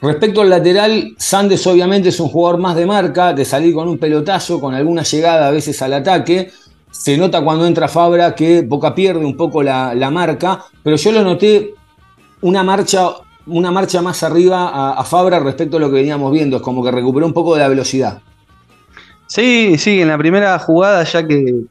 [0.00, 3.98] Respecto al lateral, Sandes obviamente es un jugador más de marca, de salir con un
[3.98, 6.50] pelotazo, con alguna llegada a veces al ataque.
[6.90, 11.12] Se nota cuando entra Fabra que Boca pierde un poco la, la marca, pero yo
[11.12, 11.74] lo noté
[12.42, 13.08] una marcha,
[13.46, 16.58] una marcha más arriba a, a Fabra respecto a lo que veníamos viendo.
[16.58, 18.20] Es como que recuperó un poco de la velocidad.
[19.26, 21.64] Sí, sí, en la primera jugada ya que,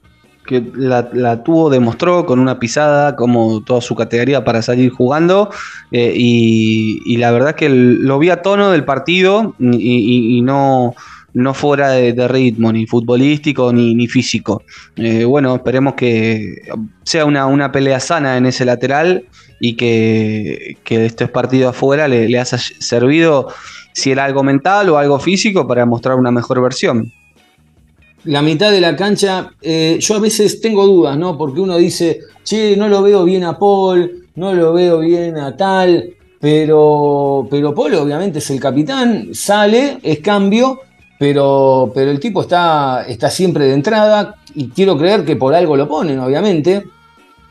[0.48, 5.52] que la, la tuvo, demostró con una pisada como toda su categoría para salir jugando
[5.92, 10.96] eh, y, y la verdad que lo vi a tono del partido y, y- no,
[11.34, 14.64] no fuera de, de ritmo, ni futbolístico ni, ni físico.
[14.96, 16.56] Eh, bueno, esperemos que
[17.04, 19.26] sea una, una pelea sana en ese lateral
[19.60, 23.48] y que, que estos partidos afuera le, le haya servido
[23.94, 27.12] si era algo mental o algo físico para mostrar una mejor versión.
[28.28, 31.38] La mitad de la cancha, eh, yo a veces tengo dudas, ¿no?
[31.38, 35.56] Porque uno dice, che, no lo veo bien a Paul, no lo veo bien a
[35.58, 36.10] tal,
[36.40, 40.80] pero, pero Paul obviamente es el capitán, sale, es cambio,
[41.20, 45.76] pero, pero el tipo está, está siempre de entrada y quiero creer que por algo
[45.76, 46.84] lo ponen, obviamente,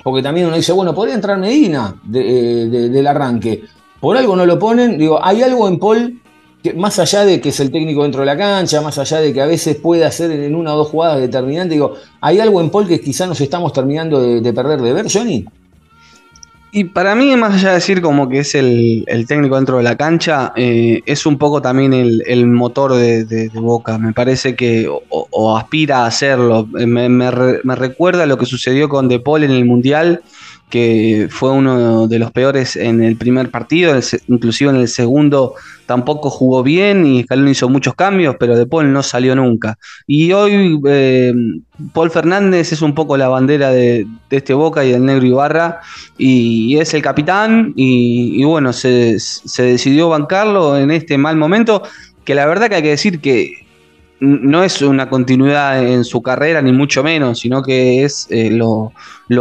[0.04, 3.62] porque también uno dice, bueno, podría entrar Medina eh, de- del arranque.
[4.00, 6.20] Por algo no lo ponen, digo, hay algo en Paul
[6.74, 9.40] más allá de que es el técnico dentro de la cancha, más allá de que
[9.40, 12.87] a veces puede hacer en una o dos jugadas determinantes, digo, ¿hay algo en Paul
[12.87, 15.46] que quizá nos estamos terminando de, de perder de ver, Johnny?
[16.76, 19.96] Y para mí, más allá de decir como que es el, técnico dentro de la
[19.96, 23.96] cancha, eh, es un poco también el, motor de, Boca.
[23.96, 26.68] Me parece que, o, aspira a hacerlo.
[26.79, 30.20] Eh, Me, me recuerda lo que sucedió con De Paul en el Mundial,
[30.70, 33.94] que fue uno de los peores en el primer partido,
[34.29, 35.55] inclusive en el segundo
[35.87, 39.79] tampoco jugó bien y Scaloni hizo muchos cambios, pero De Paul no salió nunca.
[40.07, 41.33] Y hoy eh,
[41.92, 45.81] Paul Fernández es un poco la bandera de, este Boca y del Negro Ibarra
[46.18, 51.83] y es el capitán y, bueno, se, se decidió bancarlo en este mal momento,
[52.24, 53.65] que la verdad que hay que decir que
[54.20, 58.92] no es una continuidad en su carrera, ni mucho menos, sino que es eh, lo,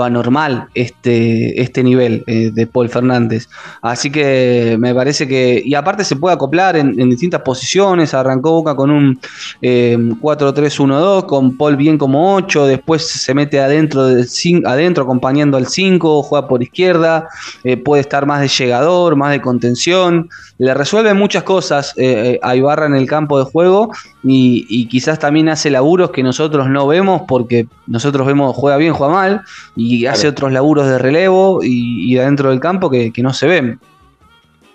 [0.03, 3.47] anormal este, este nivel eh, de Paul Fernández.
[3.81, 8.75] Así que me parece que, y aparte se puede acoplar en, distintas posiciones, arrancó Boca
[8.75, 9.19] con un
[9.61, 14.27] eh, 4-3-1-2, con Paul bien como 8, después se mete adentro, del
[14.65, 17.29] adentro acompañando al 5, juega por izquierda,
[17.63, 21.93] eh, puede estar más de llegador, más de contención, le resuelve muchas cosas
[22.41, 23.91] a Ibarra en el campo de juego
[24.25, 28.93] y, y quizás también hace laburos que nosotros no vemos porque nosotros vemos juega bien,
[28.93, 29.41] juega mal
[29.75, 33.47] y hace otros laburos de relevo y, y adentro del campo que, que no se
[33.47, 33.79] ven.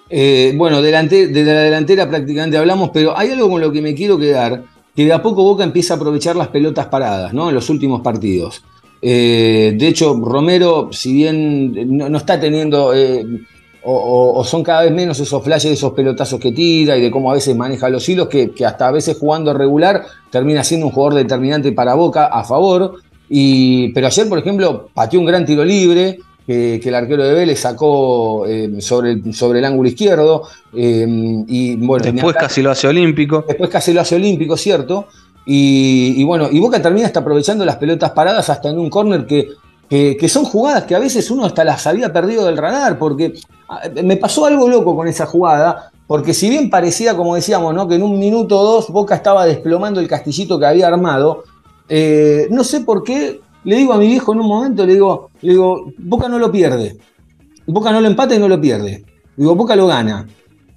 [0.09, 3.95] Eh, bueno, delante, de la delantera prácticamente hablamos, pero hay algo con lo que me
[3.95, 7.49] quiero quedar, que de a poco Boca empieza a aprovechar las pelotas paradas, ¿no?
[7.49, 8.65] En los últimos partidos.
[9.03, 13.25] Eh, de hecho, Romero, si bien no, no está teniendo, eh,
[13.85, 17.11] o, o- o son cada vez menos esos flashes, esos pelotazos que tira y de
[17.11, 20.87] cómo a veces maneja los hilos, que, que hasta a veces jugando regular termina siendo
[20.87, 22.95] un jugador determinante para Boca a favor.
[23.29, 27.33] Y, pero ayer, por ejemplo, pateó un gran tiro libre, que, que el arquero de
[27.33, 30.43] Vélez sacó eh, sobre, el, sobre el ángulo izquierdo.
[30.75, 31.07] eh,
[31.47, 33.45] y bueno, Después casi lo hace olímpico.
[33.47, 35.07] después casi lo hace olímpico, ¿cierto?
[35.47, 39.27] Y, y bueno, y Boca termina hasta aprovechando las pelotas paradas hasta en un córner
[39.27, 39.49] que,
[39.91, 43.35] que, son jugadas que a veces uno hasta las había perdido del radar, porque
[43.69, 47.89] ah, me pasó algo loco con esa jugada, porque si bien parecía, como decíamos, ¿no?
[47.89, 51.43] que en un minuto o dos Boca estaba desplomando el castillito que había armado,
[51.89, 55.31] eh, no sé por qué, le digo a mi viejo en un momento, le digo,
[55.43, 56.97] le digo, Boca no lo pierde,
[57.67, 59.05] Boca no lo empata y no lo pierde,
[59.37, 60.25] digo, Boca lo gana.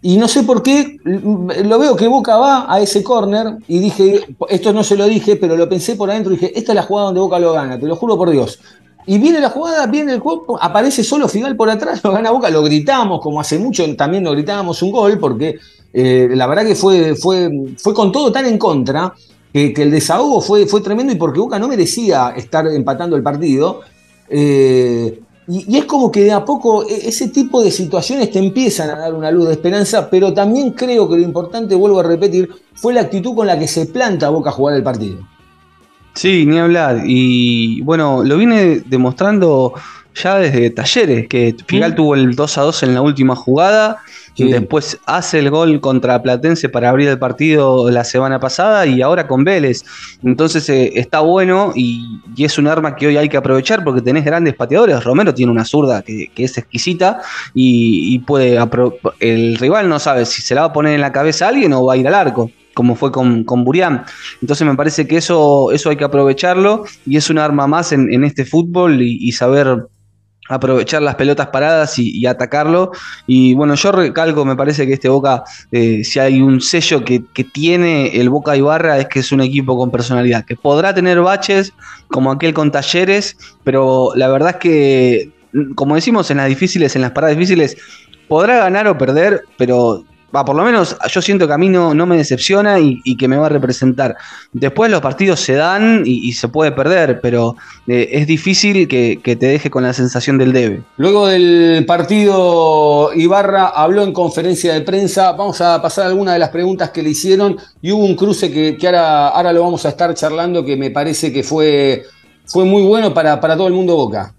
[0.02, 4.26] Y no sé por qué, lo veo que Boca va a ese córner y dije,
[4.50, 6.82] esto no se lo dije, pero lo pensé por adentro y dije, esta es la
[6.82, 8.60] jugada donde Boca lo gana, te lo juro por Dios.
[9.06, 12.50] Y viene la jugada, viene el cuerpo, aparece solo Figal por atrás, lo gana Boca,
[12.50, 15.58] lo gritamos, como hace mucho también lo gritábamos un gol, porque
[15.94, 19.14] eh, la verdad que fue, fue, fue con todo tan en contra
[19.54, 23.82] que, el desahogo fue, fue tremendo y porque Boca no merecía estar empatando el partido.
[24.30, 28.90] Eh, y, es como que de a poco e, ese tipo de situaciones te empiezan
[28.90, 32.50] a dar una luz de esperanza, pero también creo que lo importante, vuelvo a repetir,
[32.74, 35.20] fue la actitud con la que se planta Boca a jugar el partido.
[36.14, 37.02] Sí, ni hablar.
[37.06, 39.74] Y bueno, lo vine demostrando
[40.16, 44.00] ya desde Talleres, que Figal tuvo el 2 a 2 en la última jugada
[44.38, 49.28] Después hace el gol contra Platense para abrir el partido la semana pasada y ahora
[49.28, 49.84] con Vélez.
[50.24, 54.26] Entonces eh, está bueno y, es un arma que hoy hay que aprovechar porque tenés
[54.26, 55.04] grandes pateadores.
[55.04, 57.22] Romero tiene una zurda que, es exquisita
[57.54, 58.58] y, puede.
[59.20, 61.74] El rival no sabe si se la va a poner en la cabeza a alguien
[61.74, 64.06] o va a ir al arco como fue con, con Burián.
[64.42, 68.24] Entonces me parece que eso, eso hay que aprovecharlo y es un arma más en,
[68.24, 69.88] este fútbol y saber
[70.50, 72.92] aprovechar las pelotas paradas y, atacarlo.
[73.28, 77.24] Y bueno, yo recalco, me parece que este Boca, eh, si hay un sello que,
[77.54, 81.74] tiene el Boca Ibarra, es que es un equipo con personalidad, que podrá tener baches
[82.08, 85.32] como aquel con Talleres, pero la verdad es que,
[85.76, 87.78] como decimos en las difíciles, en las paradas difíciles,
[88.28, 90.04] podrá ganar o perder, pero
[90.44, 93.46] por lo menos yo siento que a mí no, me decepciona y, que me va
[93.46, 94.16] a representar.
[94.52, 99.46] Después los partidos se dan y, se puede perder, pero eh, es difícil que, te
[99.46, 100.82] deje con la sensación del debe.
[100.98, 105.34] Luego del partido, Ibarra habló en conferencia de prensa.
[105.34, 108.78] Vamos a pasar algunas de las preguntas que le hicieron y hubo un cruce que,
[108.88, 112.04] ahora, ahora, lo vamos a estar charlando que me parece que fue,
[112.48, 114.34] fue muy bueno para, para todo el mundo Boca.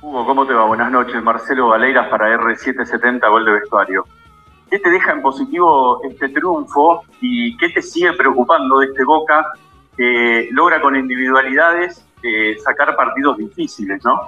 [0.00, 0.66] Hugo, ¿cómo te va?
[0.66, 1.20] Buenas noches.
[1.22, 4.04] Marcelo Valeiras para R770, gol de vestuario.
[4.72, 9.44] ¿Qué te deja en positivo este triunfo y qué te sigue preocupando de este Boca
[9.94, 14.18] que logra con individualidades eh, sacar partidos difíciles, ¿no?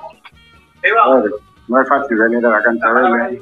[1.67, 3.41] no es fácil venir a la cancha de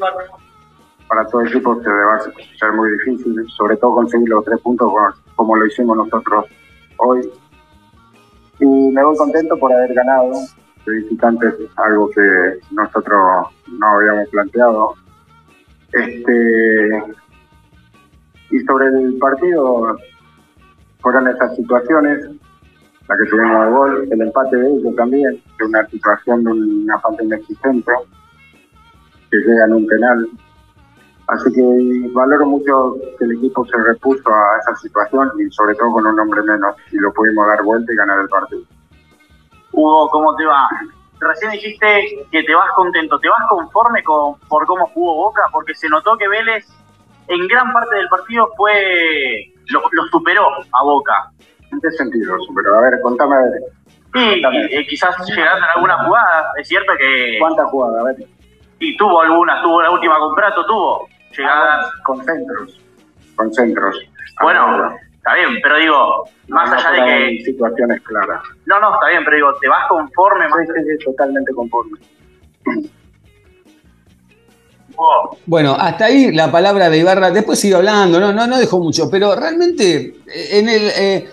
[1.08, 4.60] Para todo el equipo se va a ser muy difícil, sobre todo conseguir los tres
[4.60, 4.92] puntos
[5.34, 6.44] como lo hicimos nosotros
[6.98, 7.28] hoy.
[8.60, 10.34] Y me voy contento por haber ganado.
[10.86, 14.94] De visitantes, algo que nosotros no habíamos planteado
[15.92, 17.02] este,
[18.50, 19.96] y sobre el partido,
[21.00, 22.30] fueron esas situaciones,
[23.08, 26.98] la que tuvimos de gol, el empate de ellos también, de una situación de una
[27.00, 27.92] falta inexistente,
[29.30, 30.28] que llega en un penal.
[31.28, 35.92] Así que valoro mucho que el equipo se repuso a esa situación y sobre todo
[35.92, 38.62] con un hombre menos y lo pudimos dar vuelta y ganar el partido.
[39.72, 40.68] Hugo, ¿cómo te va?
[41.28, 45.42] Recién dijiste que te vas contento, ¿te vas conforme con, por cómo jugó Boca?
[45.52, 46.66] Porque se notó que Vélez
[47.28, 51.30] en gran parte del partido fue lo, superó a Boca.
[51.70, 52.78] ¿En qué sentido lo superó?
[52.78, 53.36] A ver, contame.
[53.36, 53.62] A ver.
[54.14, 57.38] Sí, eh, quizás llegaron a alguna jugada, es cierto que...
[57.38, 58.00] ¿Cuántas jugadas?
[58.00, 58.16] A ver.
[58.78, 61.86] Sí, tuvo algunas, tuvo la última con Prato, tuvo llegadas...
[61.86, 62.80] Ah, con centros,
[63.36, 63.96] con centros.
[64.42, 67.44] Bueno, Está bien, pero digo, más allá de que.
[67.44, 68.42] Situaciones claras.
[68.66, 70.48] No, no, está bien, pero digo, ¿te vas conforme?
[70.48, 70.66] Más...
[70.66, 71.96] Sí, sí, totalmente conforme.
[75.46, 77.30] Bueno, hasta ahí la palabra de Ibarra.
[77.30, 80.90] Después sigue hablando, no, no, no dejó mucho, pero realmente eh, en el.
[80.96, 81.30] Eh,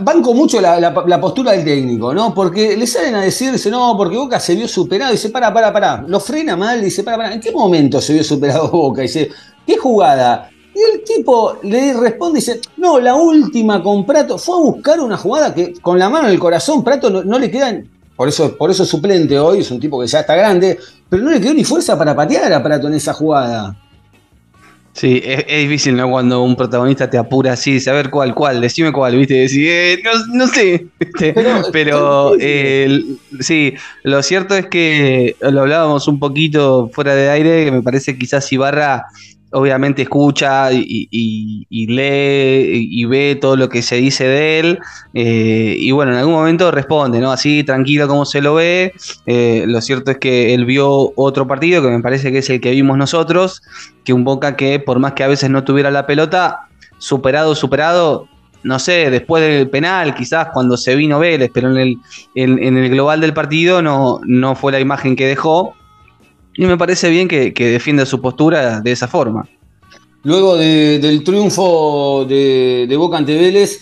[0.00, 2.34] banco mucho la, postura del técnico, ¿no?
[2.34, 5.12] Porque le salen a decirse, no, porque Boca se vio superado.
[5.12, 6.02] Y dice, para, para, para.
[6.02, 7.32] Lo frena mal, dice, para, para.
[7.32, 9.00] ¿En qué momento se vio superado Boca?
[9.00, 9.30] dice,
[9.66, 10.50] ¿qué jugada?
[10.76, 15.00] Y el tipo le responde y dice, no, la última con Prato, fue a buscar
[15.00, 18.54] una jugada que con la mano en el corazón, Prato no, le quedan, por eso,
[18.58, 21.40] por eso es suplente hoy, es un tipo que ya está grande, pero no le
[21.40, 23.74] quedó ni fuerza para patear a Prato en esa jugada.
[24.92, 26.10] Sí, es, difícil, ¿no?
[26.10, 29.32] Cuando un protagonista te apura así, ver cuál, cuál, decime cuál, ¿viste?
[29.34, 30.02] Decir, eh,
[30.34, 30.88] no, sé,
[31.72, 33.02] pero, eh,
[33.40, 38.18] sí, lo cierto es que lo hablábamos un poquito fuera de aire, que me parece
[38.18, 39.06] quizás Ibarra
[39.52, 44.78] obviamente escucha y, lee y ve todo lo que se dice de él
[45.14, 47.30] eh, y bueno, en algún momento responde, ¿no?
[47.32, 48.92] Así tranquilo como se lo ve.
[49.26, 52.60] Eh, lo cierto es que él vio otro partido que me parece que es el
[52.60, 53.62] que vimos nosotros,
[54.04, 58.28] que un Boca que por más que a veces no tuviera la pelota, superado, superado,
[58.62, 61.98] no sé, después del penal, quizás cuando se vino Vélez, pero en el,
[62.34, 65.74] en, el global del partido no, no fue la imagen que dejó.
[66.56, 69.46] Y me parece bien que, defienda su postura de esa forma.
[70.22, 73.80] Luego del triunfo de, Boca ante Vélez,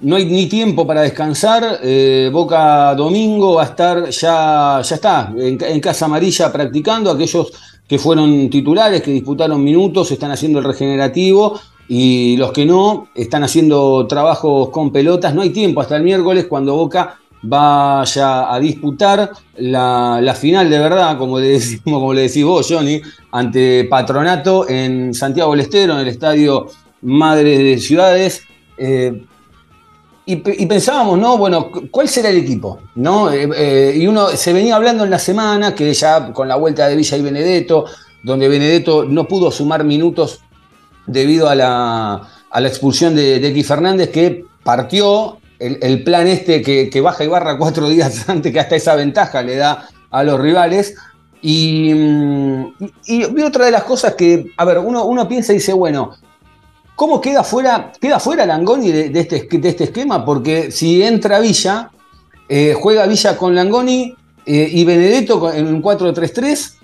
[0.00, 1.80] no hay ni tiempo para descansar.
[1.82, 7.10] Eh, Boca domingo va a estar ya, ya está, en, Casa Amarilla practicando.
[7.10, 7.52] Aquellos
[7.88, 13.42] que fueron titulares, que disputaron minutos, están haciendo el regenerativo y los que no están
[13.42, 15.34] haciendo trabajos con pelotas.
[15.34, 21.18] No hay tiempo hasta el miércoles cuando Boca vaya a disputar la, final de verdad,
[21.18, 23.00] como le, como le decís vos, Johnny,
[23.32, 26.68] ante Patronato en Santiago del Estero, en el estadio
[27.02, 28.42] Madre de Ciudades.
[28.76, 29.24] Eh,
[30.26, 31.36] y, pensábamos, ¿no?
[31.36, 32.78] Bueno, ¿cuál será el equipo?
[32.94, 33.32] ¿No?
[33.32, 36.86] Eh, eh, y uno se venía hablando en la semana que ya con la vuelta
[36.86, 37.86] de Villa y Benedetto,
[38.22, 40.40] donde Benedetto no pudo sumar minutos
[41.06, 42.28] debido a la,
[42.64, 48.28] expulsión de, de Fernández, que partió el, plan este que, baja y barra cuatro días
[48.28, 50.96] antes, que hasta esa ventaja le da a los rivales.
[51.42, 51.92] Y,
[53.06, 56.16] y, otra de las cosas que, a ver, uno, uno piensa y dice, bueno,
[57.00, 60.22] ¿Cómo queda fuera, queda fuera Langoni de, este, de este esquema?
[60.22, 61.90] Porque si entra Villa,
[62.46, 66.74] eh, juega Villa con Langoni eh, y Benedetto en un 4-3-3.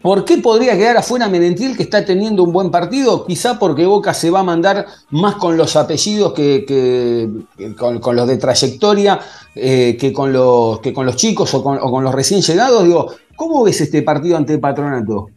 [0.00, 3.26] ¿Por qué podría quedar afuera Menentiel que está teniendo un buen partido?
[3.26, 7.28] Quizá porque Boca se va a mandar más con los apellidos que,
[7.76, 9.18] con, los de trayectoria
[9.56, 10.80] eh, que, con los,
[11.16, 12.84] chicos o con, o con los recién llegados.
[12.84, 15.30] Digo, ¿cómo ves este partido ante Patronato?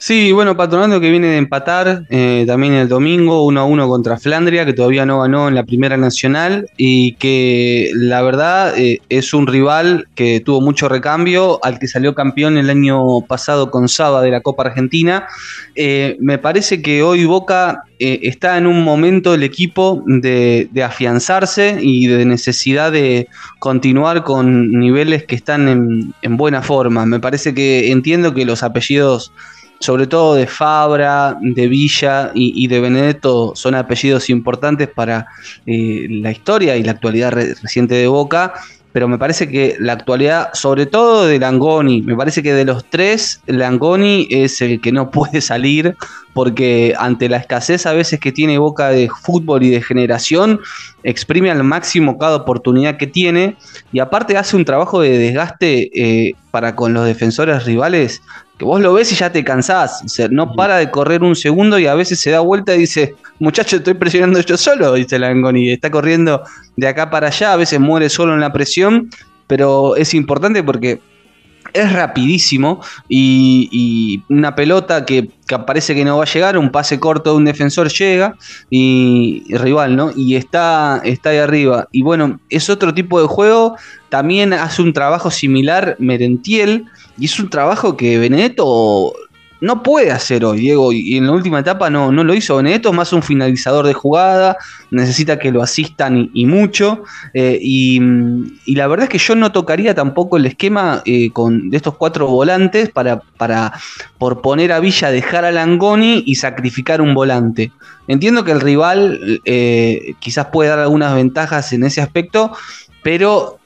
[0.00, 4.16] Sí, bueno, Patronato que viene de empatar eh, también el domingo 1 a 1 contra
[4.16, 9.34] Flandria, que todavía no ganó en la Primera Nacional y que la verdad eh, es
[9.34, 14.22] un rival que tuvo mucho recambio, al que salió campeón el año pasado con Saba
[14.22, 15.26] de la Copa Argentina.
[15.74, 22.06] Eh, me parece que hoy Boca está en un momento el equipo de, afianzarse y
[22.06, 23.26] de necesidad de
[23.58, 27.04] continuar con niveles que están en, en buena forma.
[27.06, 29.32] Me parece que entiendo que los apellidos
[29.80, 35.26] sobre todo de Fabra, de Villa y, de Benedetto, son apellidos importantes para
[35.66, 38.54] eh, la historia y la actualidad reciente de Boca,
[38.92, 42.84] pero me parece que la actualidad, sobre todo de Langoni, me parece que de los
[42.88, 45.94] tres, Langoni es el que no puede salir,
[46.32, 50.60] porque ante la escasez a veces que tiene Boca de fútbol y de generación,
[51.02, 53.56] exprime al máximo cada oportunidad que tiene,
[53.92, 58.22] y aparte hace un trabajo de desgaste eh, para con los defensores rivales
[58.58, 60.02] que vos lo ves y ya te cansás.
[60.30, 63.76] no para de correr un segundo y a veces se da vuelta y dice, muchacho,
[63.76, 65.70] estoy presionando yo solo, dice Langoni.
[65.70, 66.42] Está corriendo
[66.76, 69.10] de acá para allá, a veces muere solo en la presión,
[69.46, 71.00] pero es importante porque
[71.72, 75.30] es rapidísimo y, una pelota que,
[75.66, 78.36] parece que no va a llegar, un pase corto de un defensor llega
[78.70, 80.10] y, rival, ¿no?
[80.14, 81.88] Y está, está ahí arriba.
[81.92, 83.76] Y bueno, es otro tipo de juego,
[84.08, 86.86] también hace un trabajo similar Merentiel
[87.18, 89.14] y es un trabajo que Benedetto
[89.60, 92.56] no puede hacer hoy, Diego, y en la última etapa no, no lo hizo.
[92.56, 94.56] Benedetto es más un finalizador de jugada,
[94.90, 97.02] necesita que lo asistan y, mucho.
[97.34, 98.00] Eh, y,
[98.74, 102.28] la verdad es que yo no tocaría tampoco el esquema eh, con, de estos cuatro
[102.28, 103.72] volantes para, para,
[104.18, 107.72] por poner a Villa, dejar a Langoni y sacrificar un volante.
[108.06, 112.52] Entiendo que el rival eh, quizás puede dar algunas ventajas en ese aspecto,
[113.02, 113.58] pero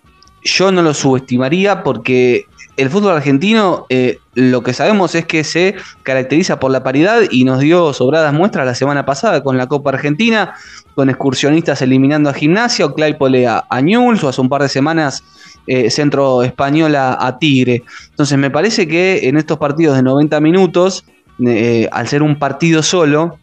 [0.42, 5.74] yo no lo subestimaría porque el fútbol argentino, eh, lo que sabemos es que se
[6.02, 9.90] caracteriza por la paridad y nos dio sobradas muestras la semana pasada con la Copa
[9.90, 10.54] Argentina,
[10.94, 15.22] con excursionistas eliminando a Gimnasia, o Claypole a, a o hace un par de semanas
[15.66, 17.82] eh, Centro Española a Tigre.
[18.10, 21.04] Entonces me parece que en estos partidos de 90 minutos,
[21.46, 23.38] eh, al ser un partido solo,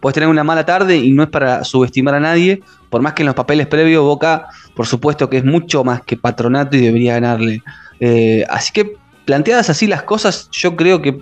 [0.00, 3.22] puedes tener una mala tarde y no es para subestimar a nadie, por más que
[3.22, 7.14] en los papeles previos Boca, por supuesto que es mucho más que patronato y debería
[7.14, 7.62] ganarle
[8.00, 11.20] eh, así que planteadas así las cosas, yo creo que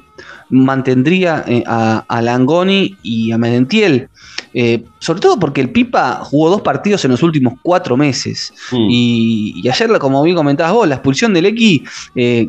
[0.51, 4.09] mantendría eh, a, Langoni y a Medentiel.
[4.53, 8.53] Eh, sobre todo porque el Pipa jugó dos partidos en los últimos cuatro meses.
[8.71, 8.89] Mm.
[8.91, 11.83] Y, ayer, como bien comentabas vos, la expulsión del X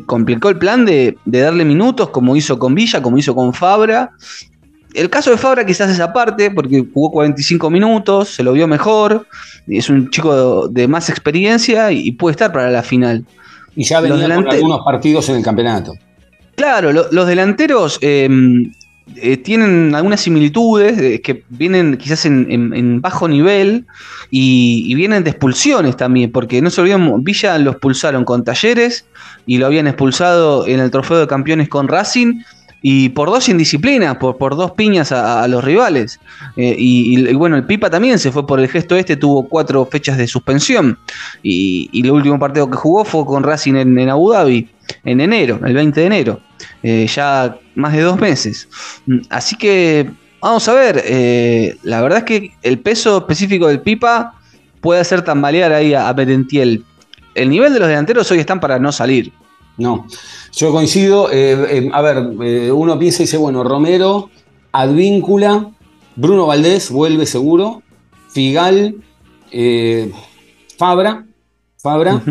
[0.04, 4.12] complicó el plan de, darle minutos, como hizo con Villa, como hizo con Fabra.
[4.96, 9.26] El caso de Fabra quizás es aparte, porque jugó 45 minutos, se lo vio mejor,
[9.68, 13.24] es un chico de, más experiencia y puede estar para la final.
[13.74, 15.92] Y ya venía algunos partidos en el campeonato.
[16.54, 18.72] Claro, los delanteros em,
[19.16, 23.86] eh, tienen algunas similitudes eh, que vienen quizás en, bajo nivel
[24.30, 29.06] y, vienen de expulsiones también, porque no se olviden, Villa lo expulsaron con Talleres
[29.46, 32.40] y lo habían expulsado en el trofeo de campeones con Racing
[32.82, 36.20] y por dos indisciplinas, por, por dos piñas a, los rivales.
[36.56, 40.16] Eh, y, bueno, el Pipa también se fue por el gesto este, tuvo cuatro fechas
[40.18, 40.98] de suspensión.
[41.42, 44.68] Y, el último partido que jugó fue con Racing en, Abu Dhabi,
[45.04, 46.40] en enero, el 20 de enero.
[46.82, 48.68] Eh, ya más de dos meses.
[49.06, 50.10] Mm, así que
[50.40, 54.34] vamos a ver, eh, la verdad es que el peso específico del Pipa
[54.80, 58.92] puede hacer tambalear ahí a, a El nivel de los delanteros hoy están para no
[58.92, 59.32] salir.
[59.78, 60.06] No,
[60.52, 61.30] yo coincido.
[61.30, 64.30] eh, eh, a ver, eh, uno piensa y dice, bueno, Romero,
[64.72, 65.70] Advíncula,
[66.16, 67.82] Bruno Valdés vuelve seguro,
[68.30, 68.96] Figal,
[70.78, 71.26] Fabra,
[71.78, 72.22] Fabra.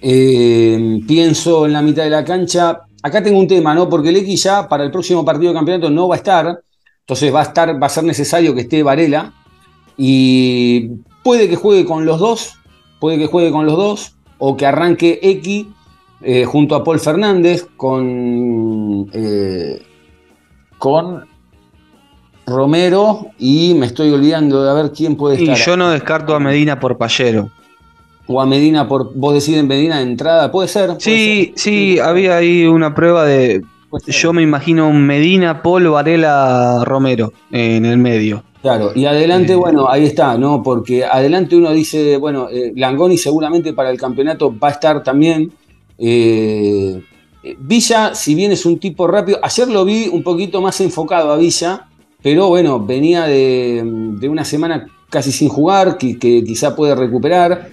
[0.00, 2.80] Pienso en la mitad de la cancha.
[3.02, 3.88] Acá tengo un tema, ¿no?
[3.88, 6.60] Porque el X ya para el próximo partido de campeonato no va a estar.
[7.00, 9.32] Entonces va a estar, va a ser necesario que esté Varela.
[9.96, 10.88] Y
[11.22, 12.54] puede que juegue con los dos.
[13.00, 14.16] Puede que juegue con los dos.
[14.38, 15.66] O que arranque X
[16.24, 19.08] eh, junto a Paul Fernández con.
[19.12, 19.82] eh,
[20.78, 21.24] con
[22.46, 23.28] Romero.
[23.38, 25.66] Y me estoy olvidando de a ver quién puede Y estar.
[25.66, 27.50] yo no descarto a Medina por Pallero.
[28.26, 29.14] O a Medina por.
[29.14, 30.50] Vos decís en Medina de entrada.
[30.50, 30.88] Puede ser.
[30.88, 31.58] puede Sí, ser.
[31.58, 33.62] sí, había ahí una prueba de.
[34.08, 38.42] Yo me imagino un Medina, Paul, Varela, Romero en el medio.
[38.60, 40.62] Claro, y adelante, Eh, bueno, ahí está, ¿no?
[40.62, 45.52] Porque adelante uno dice, bueno, eh, Langoni seguramente para el campeonato va a estar también.
[45.98, 47.02] Eh,
[47.58, 51.36] Villa, si bien es un tipo rápido, ayer lo vi un poquito más enfocado a
[51.36, 51.86] Villa,
[52.22, 57.68] pero bueno, venía de, de una semana casi sin jugar, que, que quizá puede recuperar.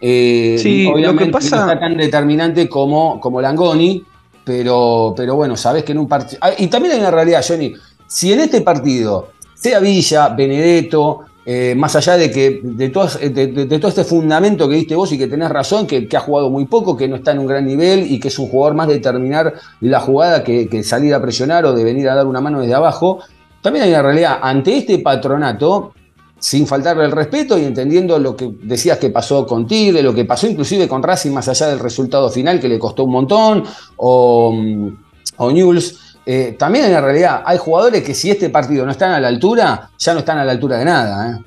[0.00, 4.02] Eh, Sí, lo que obviamente pasa- no está tan determinante como, como Langoni,
[4.42, 6.38] pero, pero bueno, sabes que en un partido.
[6.40, 7.74] Ah, y también hay una realidad, Johnny.
[8.06, 13.78] Si en este partido, sea Villa, Benedetto, eh, más allá de que de, todas- de-
[13.78, 16.96] todo este fundamento que diste vos y que tenés razón, que, ha jugado muy poco,
[16.96, 19.54] que no está en un gran nivel y que es un jugador más de terminar
[19.80, 22.74] la jugada que, que salir a presionar o de venir a dar una mano desde
[22.74, 23.20] abajo,
[23.62, 24.38] también hay una realidad.
[24.42, 25.92] Ante este patronato,
[26.38, 30.24] sin faltarle el respeto y entendiendo lo que decías que pasó con Tigre, lo que
[30.24, 33.64] pasó inclusive con Racing, más allá del resultado final que le costó un montón,
[33.96, 34.88] o, mm,
[35.36, 39.10] o Newell's, eh, también en la realidad hay jugadores que si este partido no están
[39.12, 41.30] a la altura, ya no están a la altura de nada.
[41.32, 41.38] ¿eh?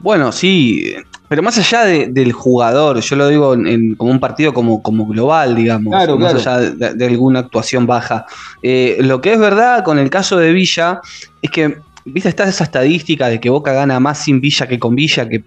[0.00, 0.94] Bueno, sí,
[1.28, 4.82] pero más allá de- del jugador, yo lo digo en- en- como un partido como,
[4.82, 6.58] como global, digamos, Claro, más claro.
[6.60, 8.24] allá de, de alguna actuación baja.
[8.62, 11.00] Eh, lo que es verdad con el caso de Villa
[11.42, 14.94] es que, viste, está esa estadística de que Boca gana más sin Villa que con
[14.94, 15.42] Villa, que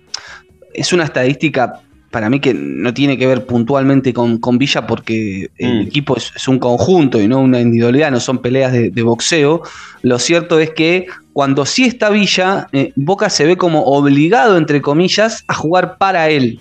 [0.74, 1.80] es una estadística
[2.12, 5.88] para mí que no tiene que ver puntualmente con, con Villa porque el Mm.
[5.88, 9.62] equipo es, es un conjunto y no una individualidad, no son peleas de, de boxeo.
[10.02, 14.82] Lo cierto es que cuando sí está Villa, eh, Boca se ve como obligado, entre
[14.82, 16.60] comillas, a jugar para él.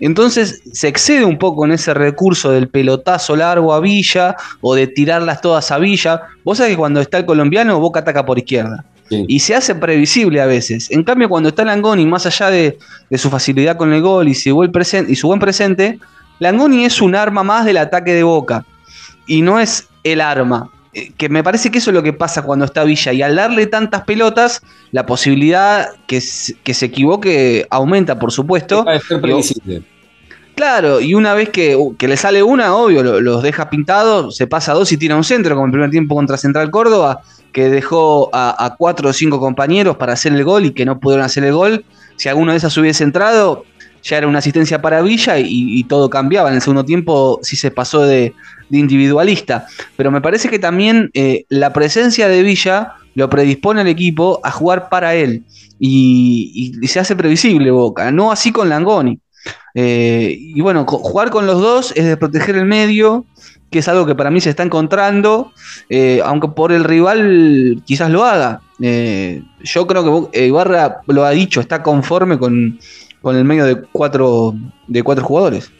[0.00, 4.86] Entonces se excede un poco en ese recurso del pelotazo largo a Villa o de
[4.86, 6.22] tirarlas todas a Villa.
[6.44, 8.84] Vos sabés que cuando está el colombiano, Boca ataca por izquierda.
[9.10, 9.24] Sí.
[9.28, 10.90] Y se hace previsible a veces.
[10.90, 12.78] En cambio, cuando está Langoni, más allá de,
[13.10, 15.98] de su facilidad con el gol y su, buen presente, y su buen presente,
[16.38, 18.64] Langoni es un arma más del ataque de Boca.
[19.26, 20.70] Y no es el arma.
[20.94, 23.12] Eh, Que me parece que eso es lo que pasa cuando está Villa.
[23.12, 28.84] Y al darle tantas pelotas, la posibilidad que, se- que se equivoque aumenta, por supuesto.
[29.08, 29.82] Ser previsible.
[30.60, 34.72] Claro, y una vez que, le sale una, obvio, lo- los deja pintados, se pasa
[34.72, 38.28] a dos y tira un centro, como el primer tiempo contra Central Córdoba, que dejó
[38.34, 41.54] a, cuatro o cinco compañeros para hacer el gol y que no pudieron hacer el
[41.54, 41.86] gol.
[42.16, 43.64] Si alguno de esas hubiese entrado,
[44.02, 46.50] ya era una asistencia para Villa y, todo cambiaba.
[46.50, 48.34] En el segundo tiempo sí se pasó de,
[48.68, 49.66] individualista.
[49.96, 54.50] Pero me parece que también eh, la presencia de Villa lo predispone al equipo a
[54.50, 55.42] jugar para él.
[55.78, 58.10] Y se hace previsible Boca.
[58.12, 59.18] No así con Langoni.
[59.74, 63.24] Eh, y bueno, jugar con los dos es de proteger el medio,
[63.70, 65.52] que es algo que para mí se está encontrando,
[65.88, 68.62] eh, aunque por el rival quizás lo haga.
[68.80, 72.78] Eh, yo creo que Ibarra lo ha dicho, está conforme con,
[73.22, 74.54] con el medio de cuatro,
[74.88, 75.70] de cuatro jugadores.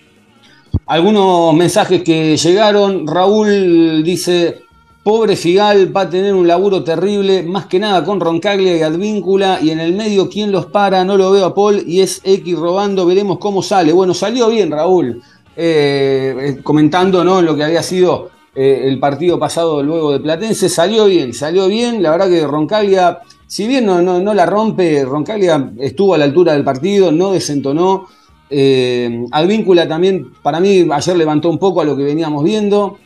[0.87, 3.07] Algunos mensajes que llegaron.
[3.07, 4.63] Raúl dice:
[5.03, 9.59] Pobre Figal, va a tener un laburo terrible, más que nada con Roncaglia y Advíncula.
[9.63, 11.07] Y en el medio, ¿quién los para?
[11.07, 13.07] No lo veo a Paul y es X robando.
[13.07, 13.95] Veremos cómo sale.
[13.95, 15.23] Bueno, salió bien, Raúl.
[15.57, 17.41] Eh, eh, comentando ¿no?
[17.41, 20.69] lo que había sido eh, el partido pasado luego de Platense.
[20.69, 22.03] Salió bien, salió bien.
[22.03, 26.25] La verdad que Roncaglia, si bien no, no, no la rompe, Roncaglia estuvo a la
[26.27, 28.07] altura del partido, no desentonó.
[28.51, 32.99] Advíncula también, para mí, ayer levantó un poco a lo que veníamos viendo.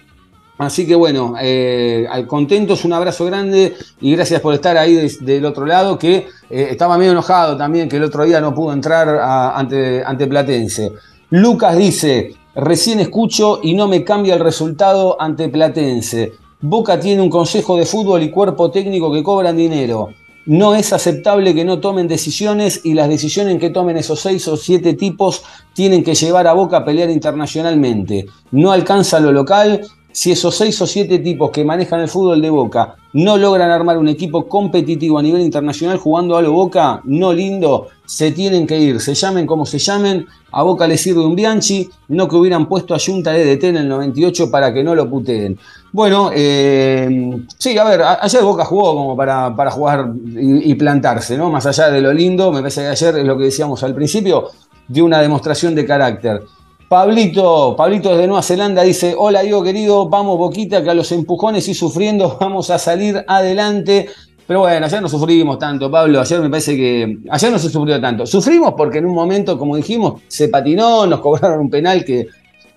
[0.57, 5.25] Así que bueno, eh, al- contentos, un abrazo grande y gracias por estar ahí des-
[5.25, 8.73] del otro lado, que eh, estaba medio enojado también que el otro día no pudo
[8.73, 9.09] entrar
[9.55, 10.93] ante, ante Platense.
[11.31, 16.33] Lucas dice, recién escucho y no me cambia el resultado ante Platense.
[16.61, 20.11] Boca tiene un consejo de fútbol y cuerpo técnico que cobran dinero.
[20.47, 24.57] No es aceptable que no tomen decisiones y las decisiones que tomen esos seis o
[24.57, 25.43] siete tipos
[25.73, 28.27] tienen que llevar a Boca a pelear internacionalmente.
[28.53, 29.81] No alcanza lo local
[30.15, 33.99] si esos seis o siete tipos que manejan el fútbol de Boca no logran armar
[33.99, 38.79] un equipo competitivo a nivel internacional jugando a lo Boca, no lindo, se tienen que
[38.79, 42.69] ir, se llamen como se llamen, a Boca le sirve un Bianchi, no que hubieran
[42.69, 45.59] puesto a Junta de DT en el 98 para que no lo puteen.
[45.91, 51.51] Bueno, eh, sí, a ver, ayer Boca jugó como para, para jugar y, plantarse, ¿no?
[51.51, 54.51] Más allá de lo lindo, me parece que ayer es lo que decíamos al principio,
[54.87, 56.43] dio una demostración de carácter.
[56.89, 61.66] Pablito, Pablito desde Nueva Zelanda dice, hola Diego querido, vamos Boquita, que a los empujones
[61.68, 64.09] y sufriendo vamos a salir adelante.
[64.47, 67.99] Pero bueno, ayer no sufrimos tanto, Pablo, ayer me parece que, ayer no se sufrió
[67.99, 68.26] tanto.
[68.26, 72.28] Sufrimos porque en un momento, como dijimos, se patinó, nos cobraron un penal que,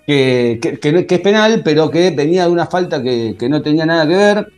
[0.06, 4.16] que, que, es penal, pero que venía de una falta que, no tenía nada que
[4.16, 4.48] ver.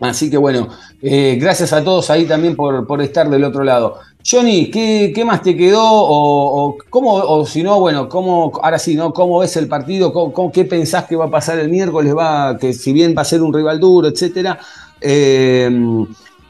[0.00, 0.68] Así que bueno,
[1.00, 3.98] eh, gracias a todos ahí también por, por estar del otro lado.
[4.24, 5.82] Johnny, ¿qué, ¿qué, más te quedó?
[5.82, 9.12] O, cómo, o si no, bueno, ¿cómo, ahora sí, ¿no?
[9.12, 10.12] ¿Cómo ves el partido?
[10.12, 12.14] ¿Cómo, qué pensás que va a pasar el miércoles?
[12.16, 14.58] Va, que si bien va a ser un rival duro, etcétera.
[15.00, 15.70] Eh,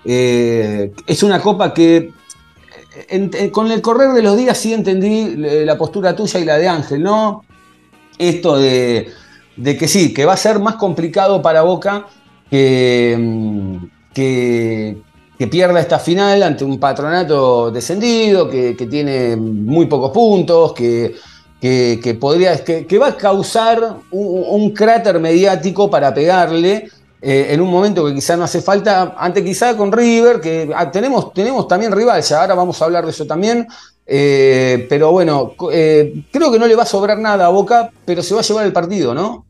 [0.04, 2.10] eh, es una copa que
[3.52, 7.02] con el correr de los días sí entendí la postura tuya y la de Ángel,
[7.02, 7.44] ¿no?
[8.18, 9.10] Esto de,
[9.56, 12.06] que sí, que va a ser más complicado para Boca
[12.50, 13.78] que,
[14.12, 14.98] que
[15.42, 21.16] que pierda esta final ante un patronato descendido, que, tiene muy pocos puntos, que,
[21.60, 26.88] que, podría, que, va a causar un, un, cráter mediático para pegarle
[27.20, 30.88] eh, en un momento que quizá no hace falta, ante quizá con River, que ah,
[30.92, 33.66] tenemos, tenemos también rival, ya ahora vamos a hablar de eso también,
[34.06, 38.22] eh, pero bueno, eh, creo que no le va a sobrar nada a Boca, pero
[38.22, 39.44] se va a llevar el partido, ¿no?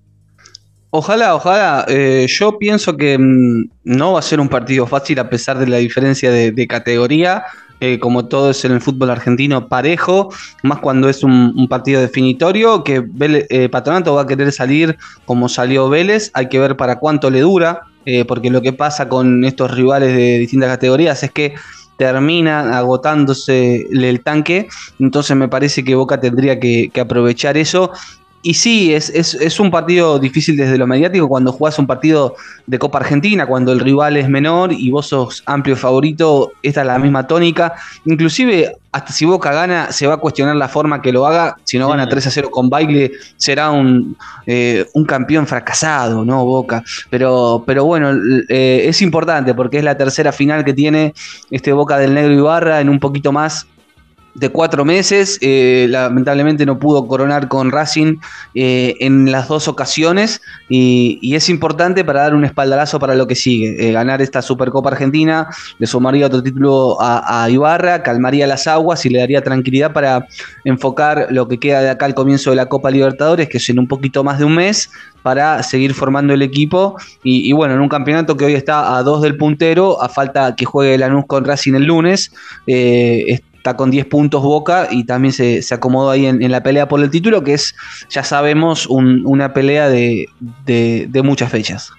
[0.94, 1.86] Ojalá, ojalá.
[1.88, 5.66] Eh, yo pienso que mmm, no va a ser un partido fácil a pesar de
[5.66, 7.44] la diferencia de, de categoría.
[7.80, 10.32] Eh, como todo es en el fútbol argentino, parejo,
[10.62, 15.48] más cuando es un, partido definitorio, que Vélez, eh, Patronato va a querer salir como
[15.48, 19.42] salió Vélez, hay que ver para cuánto le dura, eh, porque lo que pasa con
[19.44, 21.54] estos rivales de distintas categorías es que
[21.96, 24.68] termina agotándose el tanque,
[25.00, 27.90] entonces me parece que Boca tendría que aprovechar eso
[28.42, 32.34] y sí, es, es, es, un partido difícil desde lo mediático cuando jugás un partido
[32.66, 36.86] de Copa Argentina, cuando el rival es menor y vos sos amplio favorito, esta es
[36.88, 37.74] la misma tónica.
[38.04, 41.56] Inclusive, hasta si Boca gana, se va a cuestionar la forma que lo haga.
[41.62, 44.16] Si no gana 3 a 0 con baile, será un,
[44.46, 46.44] eh, un campeón fracasado, ¿no?
[46.44, 46.82] Boca.
[47.10, 48.10] Pero, pero bueno,
[48.48, 51.14] eh, es importante porque es la tercera final que tiene
[51.50, 53.68] este Boca del Negro Ibarra en un poquito más
[54.34, 55.38] de cuatro meses.
[55.40, 58.16] Eh, lamentablemente no pudo coronar con Racing
[58.54, 63.34] eh, en las dos ocasiones y, es importante para dar un espaldarazo para lo que
[63.34, 63.88] sigue.
[63.88, 69.08] Eh, ganar esta Supercopa Argentina le sumaría otro título a, Ibarra, calmaría las aguas y
[69.08, 70.26] le daría tranquilidad para
[70.64, 73.78] enfocar lo que queda de acá al comienzo de la Copa Libertadores, que es en
[73.78, 74.90] un poquito más de un mes
[75.22, 79.02] para seguir formando el equipo y, y, bueno, en un campeonato que hoy está a
[79.02, 82.32] dos del puntero, a falta que juegue Lanús con Racing el lunes,
[82.66, 86.64] eh, está con 10 puntos Boca y también se, se acomodó ahí en, en, la
[86.64, 87.76] pelea por el título, que es,
[88.10, 90.28] ya sabemos, un, una pelea de,
[90.66, 91.92] de, muchas fechas.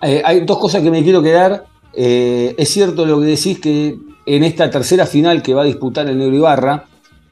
[0.00, 1.66] Eh, hay dos cosas que me quiero quedar.
[1.92, 6.08] Eh, es cierto lo que decís que en esta tercera final que va a disputar
[6.08, 6.86] el Negro Ibarra,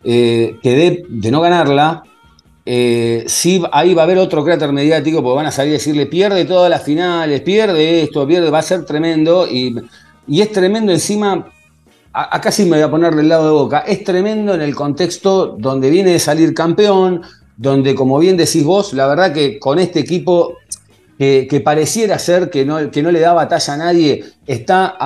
[0.05, 2.03] eh, que de, de, no ganarla,
[2.67, 6.45] sí ahí va a haber otro cráter mediático, porque van a salir a decirle pierde
[6.45, 9.75] todas las finales, pierde esto, pierde, va a ser tremendo y,
[10.29, 11.47] y es tremendo encima
[12.13, 15.57] acá sí me voy a poner del lado de Boca, es tremendo en el contexto
[15.59, 17.23] donde viene de salir campeón,
[17.57, 20.57] donde como bien decís vos, la verdad que con este equipo
[21.19, 24.97] que, pareciera ser que no, le da batalla a nadie, está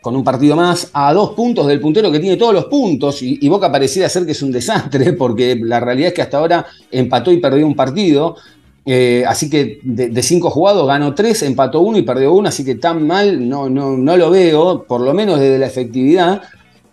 [0.00, 3.48] con un partido más a dos puntos del puntero que tiene todos los puntos y,
[3.48, 7.32] Boca pareciera ser que es un desastre porque la realidad es que hasta ahora empató
[7.32, 8.36] y perdió un partido.
[8.86, 12.74] Eh, así que de, cinco jugados ganó tres, empató uno y perdió uno, así que
[12.74, 16.42] tan mal no, no, no lo veo, por lo menos desde la efectividad.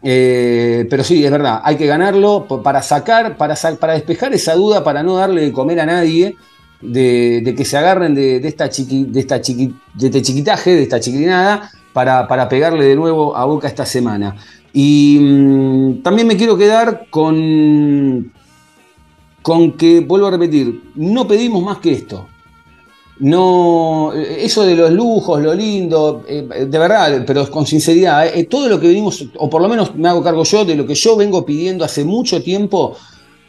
[0.03, 4.83] Eh, pero sí, es verdad, hay que ganarlo para sacar, para, para despejar esa duda,
[4.83, 6.35] para no darle de comer a nadie,
[6.81, 10.99] de, que se agarren de, esta chiqui, de, esta chiqui, de este chiquitaje, de esta
[10.99, 14.35] chiquilinada, para, para pegarle de nuevo a Boca esta semana.
[14.73, 18.31] Y mmm, también me quiero quedar con,
[19.41, 22.27] con que, vuelvo a repetir, no pedimos más que esto.
[23.19, 28.67] No, eso de los lujos, lo lindo, eh, de verdad, pero con sinceridad, eh, todo
[28.67, 31.15] lo que venimos, o por lo menos me hago cargo yo, de lo que yo
[31.15, 32.97] vengo pidiendo hace mucho tiempo,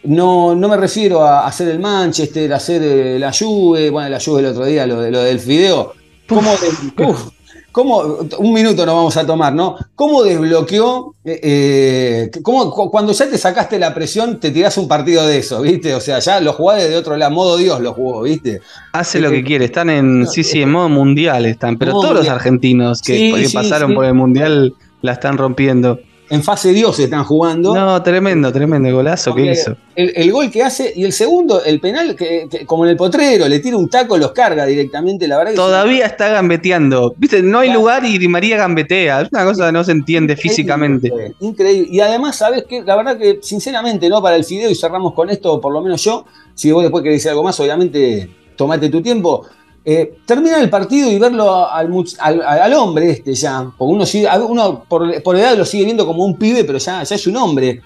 [0.05, 4.21] no, no me refiero a hacer el Manchester, a hacer eh, la Juve, bueno, la
[4.21, 5.95] Juve el otro día, lo, de, lo del fideo,
[6.29, 7.29] como de, uf,
[7.73, 7.99] ¿Cómo,
[8.39, 9.77] un minuto nos vamos a tomar, ¿no?
[9.95, 14.87] ¿Cómo desbloqueó, eh, eh, cómo, cu- cuando ya te sacaste la presión, te tirás un
[14.87, 15.95] partido de eso, ¿viste?
[15.95, 18.61] O sea, ya lo jugás de otro lado, modo Dios lo jugó, ¿viste?
[18.93, 22.29] Hace lo que quiere, están en, sí, sí, en modo mundial están, pero todos los
[22.29, 23.95] argentinos que, Sí, que sí, pasaron sí.
[23.97, 25.99] por el mundial la están rompiendo.
[26.33, 27.75] En fase Dios están jugando.
[27.75, 29.77] No, tremendo, tremendo el golazo que hizo.
[29.95, 32.97] El, el gol que hace y el segundo, el penal, que, que como en el
[32.97, 37.13] potrero, le tira un taco, los carga directamente, la verdad que Todavía está gambeteando.
[37.19, 37.81] Viste, no hay Claro.
[37.81, 39.21] lugar y Di María gambetea.
[39.21, 41.13] Es una cosa que no se entiende Increíble, físicamente.
[41.41, 41.89] Increíble.
[41.91, 42.83] Y además, ¿sabes qué?
[42.83, 44.23] La verdad que, sinceramente, ¿no?
[44.23, 46.25] Para el fideo, y cerramos con esto, por lo menos yo,
[46.55, 49.45] si vos después querés decir algo más, obviamente, tomate tu tiempo.
[49.85, 54.07] Eh, terminar el partido y verlo al, hombre este ya, porque
[54.49, 57.81] uno, por, por edad lo sigue viendo como un pibe, pero ya, es un hombre.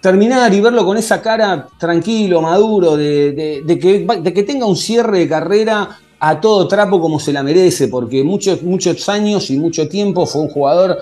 [0.00, 5.98] Terminar y verlo con esa cara tranquilo, maduro, de, que, tenga un cierre de carrera
[6.18, 10.48] a todo trapo como se la merece, porque muchos, años y mucho tiempo fue un
[10.48, 10.98] jugador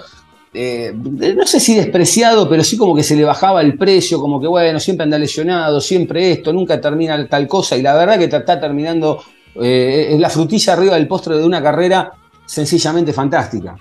[0.56, 4.40] eh, no sé si despreciado, pero sí como que se le bajaba el precio, como
[4.40, 8.24] que bueno, siempre anda lesionado, siempre esto, nunca termina tal cosa, y la verdad que
[8.24, 9.20] está terminando,
[9.60, 12.12] eh, es la frutilla arriba del postre de una carrera
[12.46, 13.76] sencillamente fantástica.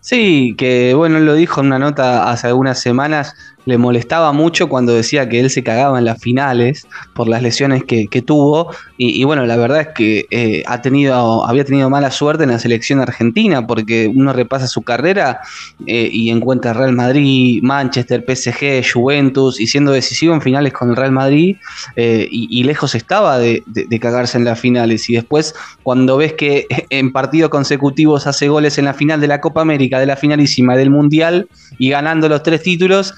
[0.00, 3.34] Sí, que bueno, lo dijo en una nota hace algunas semanas,
[3.66, 7.84] le molestaba mucho cuando decía que él se cagaba en las finales por las lesiones
[7.84, 8.74] que, que tuvo.
[8.96, 12.58] Y, bueno, la verdad es que eh, ha tenido, había tenido mala suerte en la
[12.58, 15.40] selección argentina, porque uno repasa su carrera
[15.86, 20.96] eh, y encuentra Real Madrid, Manchester, PSG, Juventus, y siendo decisivo en finales con el
[20.96, 21.56] Real Madrid,
[21.96, 25.08] eh, y, lejos estaba de, de- de cagarse en las finales.
[25.08, 29.40] Y después, cuando ves que en partidos consecutivos hace goles en la final de la
[29.40, 31.48] Copa América, de la finalísima, del Mundial,
[31.78, 33.14] y ganando los tres títulos,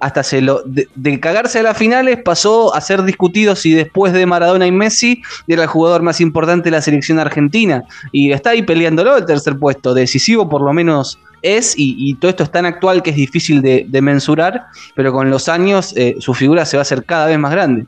[0.00, 0.22] hasta
[0.64, 5.22] de, cagarse a las finales pasó a ser discutido si después de Maradona y Messi
[5.46, 7.84] era el jugador más importante de la selección argentina.
[8.12, 12.42] Y está ahí peleándolo el tercer puesto, decisivo por lo menos es, y, todo esto
[12.42, 16.32] es tan actual que es difícil de, de mensurar, pero con los años eh, su
[16.32, 17.86] figura se va a hacer cada vez más grande.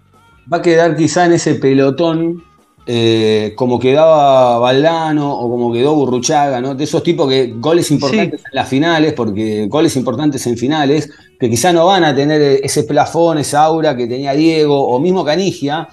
[0.52, 2.44] Va a quedar quizá en ese pelotón
[2.86, 6.74] eh, como quedaba Valdano o como quedó Burruchaga, ¿no?
[6.74, 11.50] De esos tipos que goles importantes en las finales, porque goles importantes en finales, que
[11.50, 15.88] quizá no van a tener ese plafón, esa aura que tenía Diego o mismo Canigia,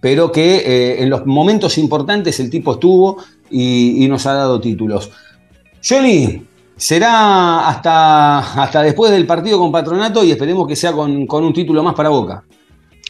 [0.00, 3.16] pero que eh, en los momentos importantes el tipo estuvo
[3.50, 5.10] y, y nos ha dado títulos.
[5.82, 6.42] Johnny,
[6.76, 11.52] será hasta, hasta después del partido con Patronato y esperemos que sea con, con un
[11.52, 12.44] título más para Boca.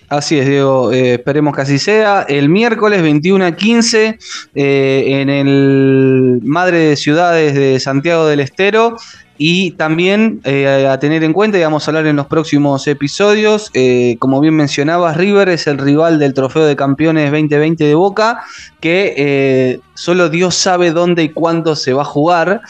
[0.09, 0.93] Así es, Diego.
[0.93, 2.27] eh, esperemos que así sea.
[2.29, 4.19] El miércoles 21 a 15
[4.55, 8.97] eh, en el Madre de Ciudades de Santiago del Estero.
[9.37, 13.71] Y también eh, a tener en cuenta, y vamos a hablar en los próximos episodios,
[13.75, 18.45] eh, como bien mencionabas, River es el rival del Trofeo de Campeones 2020 de Boca,
[18.81, 22.61] que eh, solo Dios sabe dónde y cuándo se va a jugar.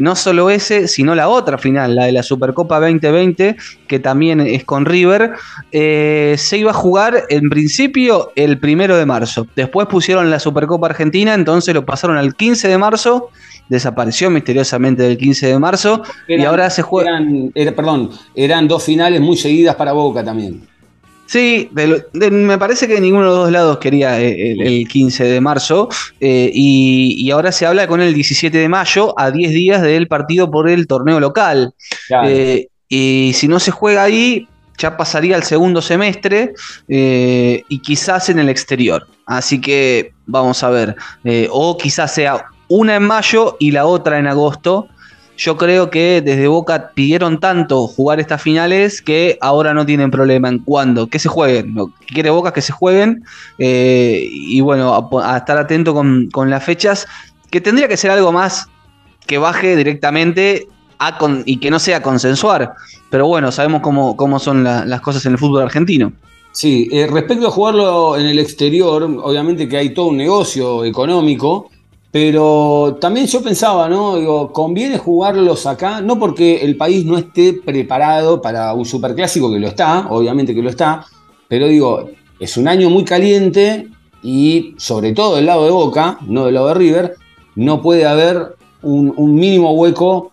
[0.00, 4.64] No solo ese, sino la otra final, la de la Supercopa 2020, que también es
[4.64, 5.32] con River.
[5.70, 9.46] Se iba a jugar en principio el primero de marzo.
[9.54, 13.30] Después pusieron la Supercopa Argentina, entonces lo pasaron al 15 de marzo.
[13.68, 17.10] Desapareció misteriosamente del 15 de marzo y ahora se juega.
[17.10, 20.66] Eran, era- perdón, eran dos finales muy seguidas para Boca también.
[21.26, 24.60] Sí, de lo- de- me parece que ninguno de los dos lados quería eh, el,
[24.60, 25.88] el 15 de marzo
[26.20, 30.08] eh, y, y ahora se habla con el 17 de mayo a 10 días del
[30.08, 31.72] partido por el torneo local.
[32.08, 32.28] Claro.
[32.28, 34.46] Eh, y si no se juega ahí,
[34.76, 36.52] ya pasaría al segundo semestre
[36.88, 39.06] eh, y quizás en el exterior.
[39.24, 40.96] Así que vamos a ver.
[41.24, 42.44] Eh, o quizás sea
[42.74, 44.88] una en mayo y la otra en agosto.
[45.36, 50.48] Yo creo que desde Boca pidieron tanto jugar estas finales que ahora no tienen problema
[50.48, 51.74] en cuándo, que se jueguen.
[51.74, 53.24] Lo que quiere Boca que se jueguen.
[53.58, 57.06] eh, y bueno, a, a estar atento con, con las fechas,
[57.50, 58.66] que tendría que ser algo más
[59.26, 60.66] que baje directamente
[60.98, 62.72] a con- y que no sea consensuar.
[63.10, 66.12] Pero bueno, sabemos cómo, cómo son la- las cosas en el fútbol argentino.
[66.52, 71.70] Sí, eh, respecto a jugarlo en el exterior, obviamente que hay todo un negocio económico,
[72.12, 74.16] pero también yo pensaba, ¿no?
[74.16, 79.58] Digo, conviene jugarlos acá, no porque el país no esté preparado para un superclásico, que
[79.58, 81.06] lo está, obviamente que lo está,
[81.48, 83.88] pero digo, es un año muy caliente
[84.22, 87.14] y sobre todo del lado de Boca, no del lado de River,
[87.56, 90.32] no puede haber un, mínimo hueco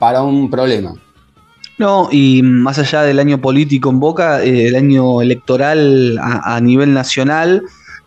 [0.00, 0.94] para un problema.
[1.78, 6.92] No, y más allá del año político en Boca, eh, el año electoral a nivel
[6.92, 7.62] nacional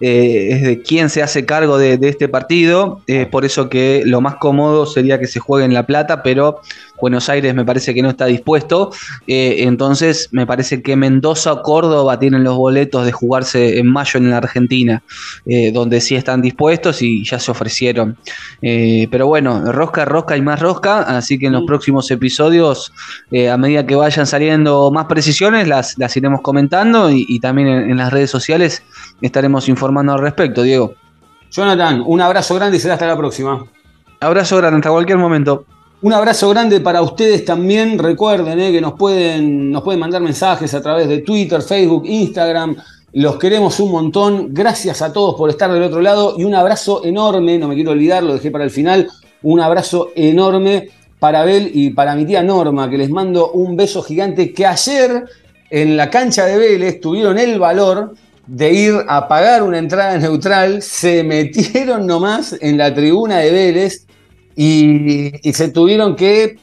[0.08, 3.02] eh, es de quién se hace cargo de, de este partido.
[3.08, 6.62] Es por eso que lo más cómodo sería que se juegue en La Plata, pero
[7.02, 8.92] Buenos Aires me parece que no está dispuesto.
[9.28, 14.18] Eh, entonces me parece que Mendoza o Córdoba tienen los boletos de jugarse en mayo
[14.18, 15.04] en la Argentina,
[15.46, 18.18] eh, donde sí están dispuestos y ya se ofrecieron.
[18.62, 22.92] Eh, pero bueno, rosca, rosca y más rosca, así que en los próximos episodios,
[23.52, 28.12] a medida que vayan saliendo más precisiones, las, las iremos comentando y, también en las
[28.12, 28.82] redes sociales
[29.22, 30.96] estaremos informando al respecto, Diego.
[31.52, 33.66] Jonathan, un abrazo grande y será hasta la próxima.
[34.20, 35.66] Abrazo grande, hasta cualquier momento.
[36.06, 37.98] Un abrazo grande para ustedes también.
[37.98, 42.76] Recuerden eh, que nos pueden, nos pueden mandar mensajes a través de Twitter, Facebook, Instagram.
[43.14, 44.50] Los queremos un montón.
[44.54, 47.90] Gracias a todos por estar del otro lado y un abrazo enorme, no me quiero
[47.90, 49.10] olvidar, lo dejé para el final.
[49.42, 54.04] Un abrazo enorme para Abel y para mi tía Norma, que les mando un beso
[54.04, 55.26] gigante que ayer
[55.72, 58.14] en la cancha de Vélez tuvieron el valor
[58.46, 64.05] de ir a pagar una entrada neutral, se metieron nomás en la tribuna de Vélez
[64.56, 66.58] y, se tuvieron que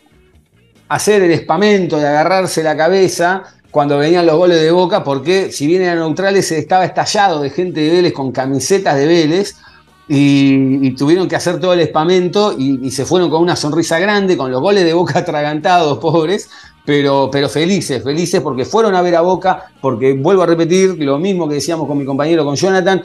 [0.88, 5.66] hacer el espamento de agarrarse la cabeza cuando venían los goles de Boca, porque si
[5.66, 9.56] bien eran neutrales, estaba estallado de gente de Vélez con camisetas de Vélez.
[10.08, 14.50] Y, tuvieron que hacer todo el espamento y, se fueron con una sonrisa grande, con
[14.50, 16.50] los goles de boca atragantados, pobres,
[16.84, 21.18] pero, pero felices, felices porque fueron a ver a Boca, porque vuelvo a repetir lo
[21.18, 23.02] mismo que decíamos con mi compañero, con Jonathan,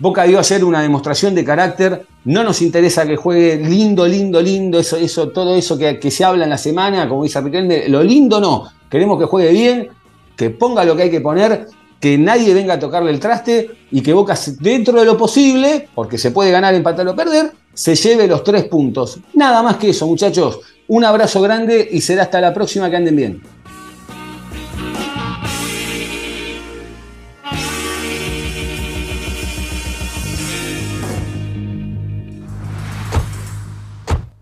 [0.00, 4.78] Boca dio ayer una demostración de carácter, no nos interesa que juegue lindo, lindo, lindo,
[4.78, 8.40] eso, eso, todo eso que, se habla en la semana, como dice Riquelme, lo lindo
[8.40, 9.88] no, queremos que juegue bien,
[10.36, 11.66] que ponga lo que hay que poner,
[11.98, 16.16] que nadie venga a tocarle el traste y que Boca, dentro de lo posible, porque
[16.16, 19.18] se puede ganar, empatar o perder, se lleve los tres puntos.
[19.34, 20.60] Nada más que eso, muchachos.
[20.86, 23.42] Un abrazo grande y será hasta la próxima que anden bien.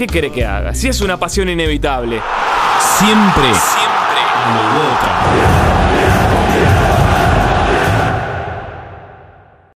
[0.00, 0.72] ¿Qué quiere que haga?
[0.72, 2.22] Si es una pasión inevitable.
[2.96, 4.22] Siempre, siempre,
[4.72, 5.69] Boca.